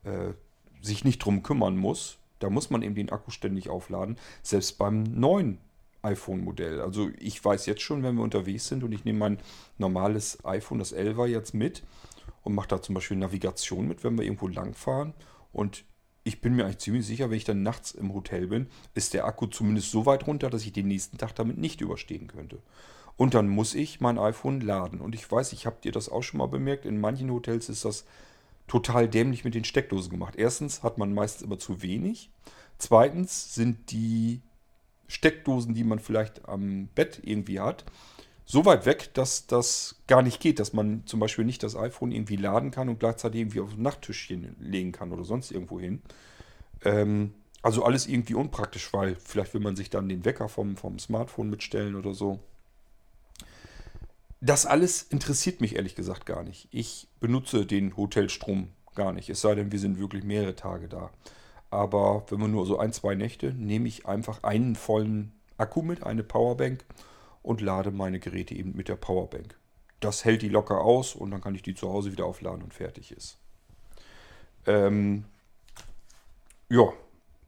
äh, 0.05 0.33
sich 0.81 1.05
nicht 1.05 1.19
drum 1.19 1.43
kümmern 1.43 1.77
muss. 1.77 2.17
Da 2.39 2.49
muss 2.49 2.71
man 2.71 2.81
eben 2.81 2.95
den 2.95 3.11
Akku 3.11 3.31
ständig 3.31 3.69
aufladen. 3.69 4.17
Selbst 4.43 4.79
beim 4.79 5.03
neuen 5.03 5.59
iPhone-Modell. 6.01 6.81
Also 6.81 7.11
ich 7.19 7.45
weiß 7.45 7.67
jetzt 7.67 7.83
schon, 7.83 8.03
wenn 8.03 8.15
wir 8.15 8.23
unterwegs 8.23 8.69
sind 8.69 8.85
und 8.85 8.93
ich 8.93 9.05
nehme 9.05 9.19
mein 9.19 9.39
normales 9.77 10.43
iPhone, 10.47 10.79
das 10.79 10.97
11er 10.97 11.27
jetzt 11.27 11.53
mit 11.53 11.83
und 12.49 12.55
mache 12.55 12.69
da 12.69 12.83
zum 12.83 12.95
Beispiel 12.95 13.19
Navigation 13.19 13.87
mit, 13.87 14.03
wenn 14.03 14.17
wir 14.17 14.25
irgendwo 14.25 14.49
langfahren. 14.49 15.13
Und 15.53 15.85
ich 16.25 16.41
bin 16.41 16.57
mir 16.57 16.65
eigentlich 16.65 16.79
ziemlich 16.79 17.07
sicher, 17.07 17.31
wenn 17.31 17.37
ich 17.37 17.45
dann 17.45 17.63
nachts 17.63 17.93
im 17.93 18.13
Hotel 18.15 18.47
bin, 18.47 18.69
ist 18.95 19.15
der 19.15 19.27
Akku 19.27 19.47
zumindest 19.47 19.91
so 19.91 20.07
weit 20.07 20.27
runter, 20.27 20.51
dass 20.51 20.65
ich 20.65 20.73
den 20.73 20.89
nächsten 20.89 21.19
Tag 21.19 21.35
damit 21.35 21.59
nicht 21.59 21.81
überstehen 21.81 22.27
könnte. 22.27 22.59
Und 23.17 23.35
dann 23.35 23.49
muss 23.49 23.75
ich 23.75 24.01
mein 24.01 24.19
iPhone 24.19 24.61
laden. 24.61 25.01
Und 25.01 25.15
ich 25.15 25.31
weiß, 25.31 25.53
ich 25.53 25.67
habe 25.67 25.77
dir 25.83 25.93
das 25.93 26.09
auch 26.09 26.23
schon 26.23 26.39
mal 26.39 26.47
bemerkt, 26.47 26.87
in 26.87 27.01
manchen 27.01 27.31
Hotels 27.31 27.69
ist 27.69 27.85
das 27.85 28.05
total 28.67 29.09
dämlich 29.09 29.45
mit 29.45 29.55
den 29.55 29.65
Steckdosen 29.65 30.11
gemacht. 30.11 30.35
Erstens 30.37 30.83
hat 30.83 30.97
man 30.97 31.13
meistens 31.13 31.43
immer 31.43 31.59
zu 31.59 31.83
wenig. 31.83 32.31
Zweitens 32.79 33.55
sind 33.55 33.91
die 33.91 34.41
Steckdosen, 35.07 35.75
die 35.75 35.85
man 35.85 35.99
vielleicht 35.99 36.49
am 36.49 36.89
Bett 36.95 37.21
irgendwie 37.23 37.61
hat, 37.61 37.85
so 38.51 38.65
weit 38.65 38.87
weg, 38.87 39.11
dass 39.13 39.47
das 39.47 39.97
gar 40.07 40.23
nicht 40.23 40.41
geht, 40.41 40.59
dass 40.59 40.73
man 40.73 41.05
zum 41.05 41.21
Beispiel 41.21 41.45
nicht 41.45 41.63
das 41.63 41.77
iPhone 41.77 42.13
irgendwie 42.13 42.37
laden 42.37 42.71
kann 42.71 42.89
und 42.89 42.99
gleichzeitig 42.99 43.43
irgendwie 43.43 43.61
auf 43.61 43.71
das 43.71 43.79
Nachttischchen 43.79 44.57
legen 44.59 44.91
kann 44.91 45.13
oder 45.13 45.23
sonst 45.23 45.53
irgendwo 45.53 45.79
hin. 45.79 46.01
Ähm, 46.83 47.35
also 47.61 47.85
alles 47.85 48.07
irgendwie 48.07 48.33
unpraktisch, 48.33 48.91
weil 48.95 49.17
vielleicht 49.17 49.53
will 49.53 49.61
man 49.61 49.77
sich 49.77 49.91
dann 49.91 50.09
den 50.09 50.25
Wecker 50.25 50.49
vom, 50.49 50.79
vom 50.79 50.99
Smartphone 50.99 51.51
mitstellen 51.51 51.95
oder 51.95 52.15
so. 52.15 52.39
Das 54.41 54.65
alles 54.65 55.03
interessiert 55.03 55.61
mich 55.61 55.77
ehrlich 55.77 55.95
gesagt 55.95 56.25
gar 56.25 56.43
nicht. 56.43 56.69
Ich 56.71 57.07
benutze 57.21 57.67
den 57.67 57.99
Hotelstrom 57.99 58.69
gar 58.95 59.13
nicht, 59.13 59.29
es 59.29 59.43
sei 59.43 59.57
denn, 59.57 59.73
wir 59.73 59.79
sind 59.79 59.99
wirklich 59.99 60.25
mehrere 60.25 60.57
Tage 60.57 60.89
da. 60.89 61.11
Aber 61.69 62.25
wenn 62.31 62.41
man 62.41 62.51
nur 62.51 62.65
so 62.65 62.79
ein, 62.79 62.95
zwei 62.95 63.15
Nächte, 63.15 63.53
nehme 63.53 63.89
ich 63.89 64.07
einfach 64.07 64.43
einen 64.43 64.75
vollen 64.75 65.33
Akku 65.59 65.83
mit, 65.83 66.03
eine 66.03 66.23
Powerbank 66.23 66.87
und 67.49 67.61
lade 67.61 67.91
meine 67.91 68.21
Geräte 68.21 68.55
eben 68.55 68.77
mit 68.77 68.89
der 68.89 68.97
Powerbank. 68.97 69.59
Das 70.01 70.25
hält 70.25 70.43
die 70.43 70.49
locker 70.49 70.81
aus 70.81 71.15
und 71.15 71.31
dann 71.31 71.41
kann 71.41 71.55
ich 71.55 71.63
die 71.63 71.75
zu 71.75 71.89
Hause 71.89 72.13
wieder 72.13 72.27
aufladen 72.27 72.63
und 72.63 72.75
fertig 72.75 73.11
ist. 73.13 73.39
Ähm, 74.67 75.25
ja, 76.69 76.93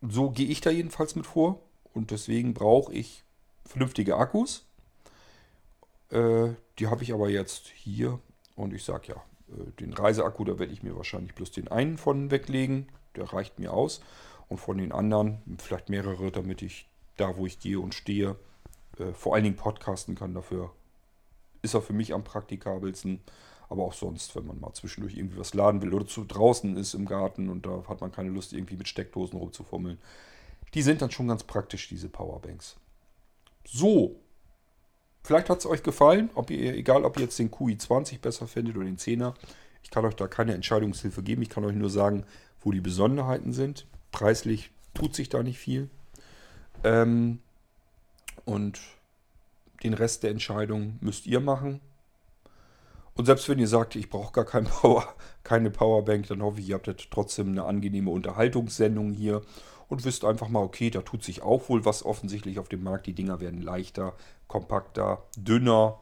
so 0.00 0.30
gehe 0.30 0.48
ich 0.48 0.60
da 0.60 0.70
jedenfalls 0.70 1.14
mit 1.16 1.26
vor 1.26 1.60
und 1.92 2.10
deswegen 2.10 2.54
brauche 2.54 2.92
ich 2.92 3.24
vernünftige 3.66 4.16
Akkus. 4.16 4.66
Äh, 6.10 6.54
die 6.78 6.86
habe 6.86 7.02
ich 7.02 7.12
aber 7.12 7.28
jetzt 7.28 7.68
hier 7.68 8.18
und 8.56 8.72
ich 8.72 8.84
sage 8.84 9.12
ja, 9.12 9.22
Äh, 9.50 9.70
den 9.80 9.92
Reiseakku, 9.92 10.44
da 10.44 10.58
werde 10.58 10.72
ich 10.72 10.82
mir 10.82 10.96
wahrscheinlich 10.96 11.34
bloß 11.34 11.50
den 11.52 11.68
einen 11.68 11.98
von 11.98 12.30
weglegen. 12.30 12.88
Der 13.16 13.32
reicht 13.32 13.58
mir 13.58 13.72
aus. 13.72 14.00
Und 14.48 14.58
von 14.58 14.78
den 14.78 14.92
anderen 14.92 15.42
vielleicht 15.58 15.88
mehrere, 15.88 16.30
damit 16.32 16.62
ich 16.62 16.88
da, 17.16 17.36
wo 17.36 17.46
ich 17.46 17.60
gehe 17.60 17.78
und 17.78 17.94
stehe, 17.94 18.36
äh, 19.00 19.12
vor 19.12 19.34
allen 19.34 19.44
Dingen 19.44 19.56
podcasten 19.56 20.14
kann. 20.14 20.34
Dafür 20.34 20.70
ist 21.62 21.74
er 21.74 21.82
für 21.82 21.92
mich 21.92 22.14
am 22.14 22.24
praktikabelsten. 22.24 23.20
Aber 23.68 23.84
auch 23.84 23.92
sonst, 23.92 24.34
wenn 24.34 24.46
man 24.46 24.58
mal 24.58 24.72
zwischendurch 24.72 25.16
irgendwie 25.16 25.38
was 25.38 25.54
laden 25.54 25.80
will 25.80 25.94
oder 25.94 26.06
zu 26.06 26.24
draußen 26.24 26.76
ist 26.76 26.94
im 26.94 27.06
Garten 27.06 27.48
und 27.48 27.66
da 27.66 27.84
hat 27.88 28.00
man 28.00 28.10
keine 28.10 28.30
Lust, 28.30 28.52
irgendwie 28.52 28.76
mit 28.76 28.88
Steckdosen 28.88 29.38
rumzufummeln. 29.38 29.98
Die 30.74 30.82
sind 30.82 31.00
dann 31.02 31.12
schon 31.12 31.28
ganz 31.28 31.44
praktisch, 31.44 31.88
diese 31.88 32.08
Powerbanks. 32.08 32.76
So, 33.64 34.16
vielleicht 35.22 35.48
hat 35.48 35.60
es 35.60 35.66
euch 35.66 35.84
gefallen, 35.84 36.30
ob 36.34 36.50
ihr, 36.50 36.74
egal 36.74 37.04
ob 37.04 37.16
ihr 37.16 37.24
jetzt 37.24 37.38
den 37.38 37.52
QI20 37.52 38.20
besser 38.20 38.48
findet 38.48 38.76
oder 38.76 38.86
den 38.86 38.98
10er. 38.98 39.34
Ich 39.84 39.90
kann 39.90 40.04
euch 40.04 40.16
da 40.16 40.26
keine 40.26 40.54
Entscheidungshilfe 40.54 41.22
geben. 41.22 41.42
Ich 41.42 41.48
kann 41.48 41.64
euch 41.64 41.76
nur 41.76 41.90
sagen, 41.90 42.24
wo 42.60 42.72
die 42.72 42.80
Besonderheiten 42.80 43.52
sind. 43.52 43.86
Preislich 44.10 44.72
tut 44.94 45.14
sich 45.14 45.28
da 45.28 45.44
nicht 45.44 45.58
viel. 45.58 45.88
Ähm, 46.82 47.38
und 48.50 48.80
den 49.82 49.94
Rest 49.94 50.22
der 50.22 50.30
Entscheidung 50.30 50.98
müsst 51.00 51.26
ihr 51.26 51.40
machen. 51.40 51.80
Und 53.14 53.26
selbst 53.26 53.48
wenn 53.48 53.58
ihr 53.58 53.68
sagt, 53.68 53.96
ich 53.96 54.10
brauche 54.10 54.32
gar 54.32 54.44
kein 54.44 54.64
Power, 54.80 55.14
keine 55.42 55.70
Powerbank, 55.70 56.26
dann 56.28 56.42
hoffe 56.42 56.60
ich, 56.60 56.68
ihr 56.68 56.74
habt 56.74 57.10
trotzdem 57.10 57.48
eine 57.48 57.64
angenehme 57.64 58.10
Unterhaltungssendung 58.10 59.12
hier 59.12 59.42
und 59.88 60.04
wisst 60.04 60.24
einfach 60.24 60.48
mal, 60.48 60.62
okay, 60.62 60.90
da 60.90 61.02
tut 61.02 61.24
sich 61.24 61.42
auch 61.42 61.68
wohl 61.68 61.84
was 61.84 62.04
offensichtlich 62.04 62.58
auf 62.58 62.68
dem 62.68 62.82
Markt. 62.82 63.06
Die 63.06 63.12
Dinger 63.12 63.40
werden 63.40 63.60
leichter, 63.60 64.14
kompakter, 64.46 65.24
dünner, 65.36 65.98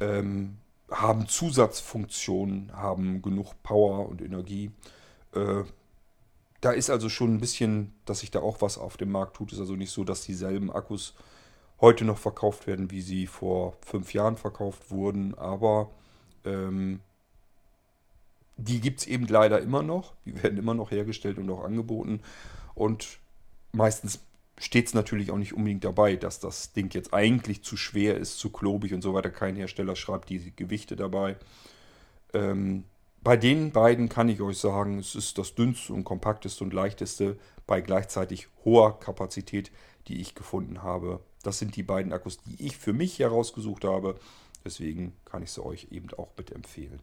ähm, 0.00 0.58
haben 0.90 1.28
Zusatzfunktionen, 1.28 2.72
haben 2.72 3.22
genug 3.22 3.54
Power 3.62 4.08
und 4.08 4.22
Energie. 4.22 4.70
Äh, 5.34 5.64
da 6.60 6.72
ist 6.72 6.90
also 6.90 7.08
schon 7.08 7.34
ein 7.34 7.40
bisschen, 7.40 7.94
dass 8.04 8.20
sich 8.20 8.30
da 8.30 8.40
auch 8.40 8.60
was 8.60 8.76
auf 8.76 8.96
dem 8.96 9.10
Markt 9.10 9.36
tut. 9.36 9.52
Ist 9.52 9.60
also 9.60 9.76
nicht 9.76 9.90
so, 9.90 10.04
dass 10.04 10.22
dieselben 10.22 10.70
Akkus 10.70 11.14
heute 11.80 12.04
noch 12.04 12.18
verkauft 12.18 12.66
werden, 12.66 12.90
wie 12.90 13.00
sie 13.00 13.26
vor 13.26 13.76
fünf 13.84 14.12
Jahren 14.12 14.36
verkauft 14.36 14.90
wurden. 14.90 15.34
Aber 15.36 15.90
ähm, 16.44 17.00
die 18.56 18.80
gibt 18.80 19.00
es 19.00 19.06
eben 19.06 19.26
leider 19.26 19.60
immer 19.60 19.82
noch. 19.82 20.14
Die 20.24 20.42
werden 20.42 20.58
immer 20.58 20.74
noch 20.74 20.90
hergestellt 20.90 21.38
und 21.38 21.50
auch 21.50 21.64
angeboten. 21.64 22.20
Und 22.74 23.18
meistens 23.72 24.20
steht 24.58 24.88
es 24.88 24.94
natürlich 24.94 25.30
auch 25.30 25.38
nicht 25.38 25.54
unbedingt 25.54 25.84
dabei, 25.84 26.16
dass 26.16 26.38
das 26.38 26.72
Ding 26.72 26.92
jetzt 26.92 27.14
eigentlich 27.14 27.64
zu 27.64 27.76
schwer 27.76 28.16
ist, 28.16 28.38
zu 28.38 28.50
klobig 28.50 28.92
und 28.92 29.02
so 29.02 29.14
weiter. 29.14 29.30
Kein 29.30 29.56
Hersteller 29.56 29.96
schreibt 29.96 30.28
die 30.28 30.54
Gewichte 30.54 30.96
dabei. 30.96 31.36
Ähm, 32.34 32.84
bei 33.22 33.36
den 33.36 33.72
beiden 33.72 34.08
kann 34.08 34.28
ich 34.28 34.40
euch 34.40 34.58
sagen, 34.58 34.98
es 34.98 35.14
ist 35.14 35.38
das 35.38 35.54
dünnste 35.54 35.92
und 35.92 36.04
kompakteste 36.04 36.64
und 36.64 36.72
leichteste 36.72 37.38
bei 37.66 37.80
gleichzeitig 37.80 38.48
hoher 38.64 38.98
Kapazität, 39.00 39.70
die 40.08 40.20
ich 40.20 40.34
gefunden 40.34 40.82
habe. 40.82 41.20
Das 41.42 41.58
sind 41.58 41.76
die 41.76 41.82
beiden 41.82 42.12
Akkus, 42.12 42.38
die 42.38 42.66
ich 42.66 42.76
für 42.76 42.92
mich 42.92 43.18
herausgesucht 43.18 43.84
habe. 43.84 44.18
Deswegen 44.64 45.14
kann 45.24 45.42
ich 45.42 45.52
sie 45.52 45.64
euch 45.64 45.88
eben 45.90 46.08
auch 46.16 46.28
bitte 46.28 46.54
empfehlen. 46.54 47.00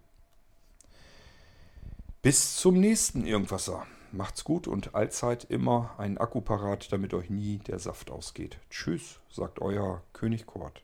Bis 2.21 2.55
zum 2.55 2.79
nächsten 2.79 3.25
Irgendwasser. 3.25 3.85
Macht's 4.11 4.43
gut 4.43 4.67
und 4.67 4.95
allzeit 4.95 5.45
immer 5.45 5.95
einen 5.97 6.17
Akku 6.17 6.41
parat, 6.41 6.91
damit 6.91 7.13
euch 7.13 7.29
nie 7.29 7.57
der 7.59 7.79
Saft 7.79 8.09
ausgeht. 8.09 8.59
Tschüss, 8.69 9.19
sagt 9.29 9.59
euer 9.59 10.01
König 10.13 10.45
Kort. 10.45 10.83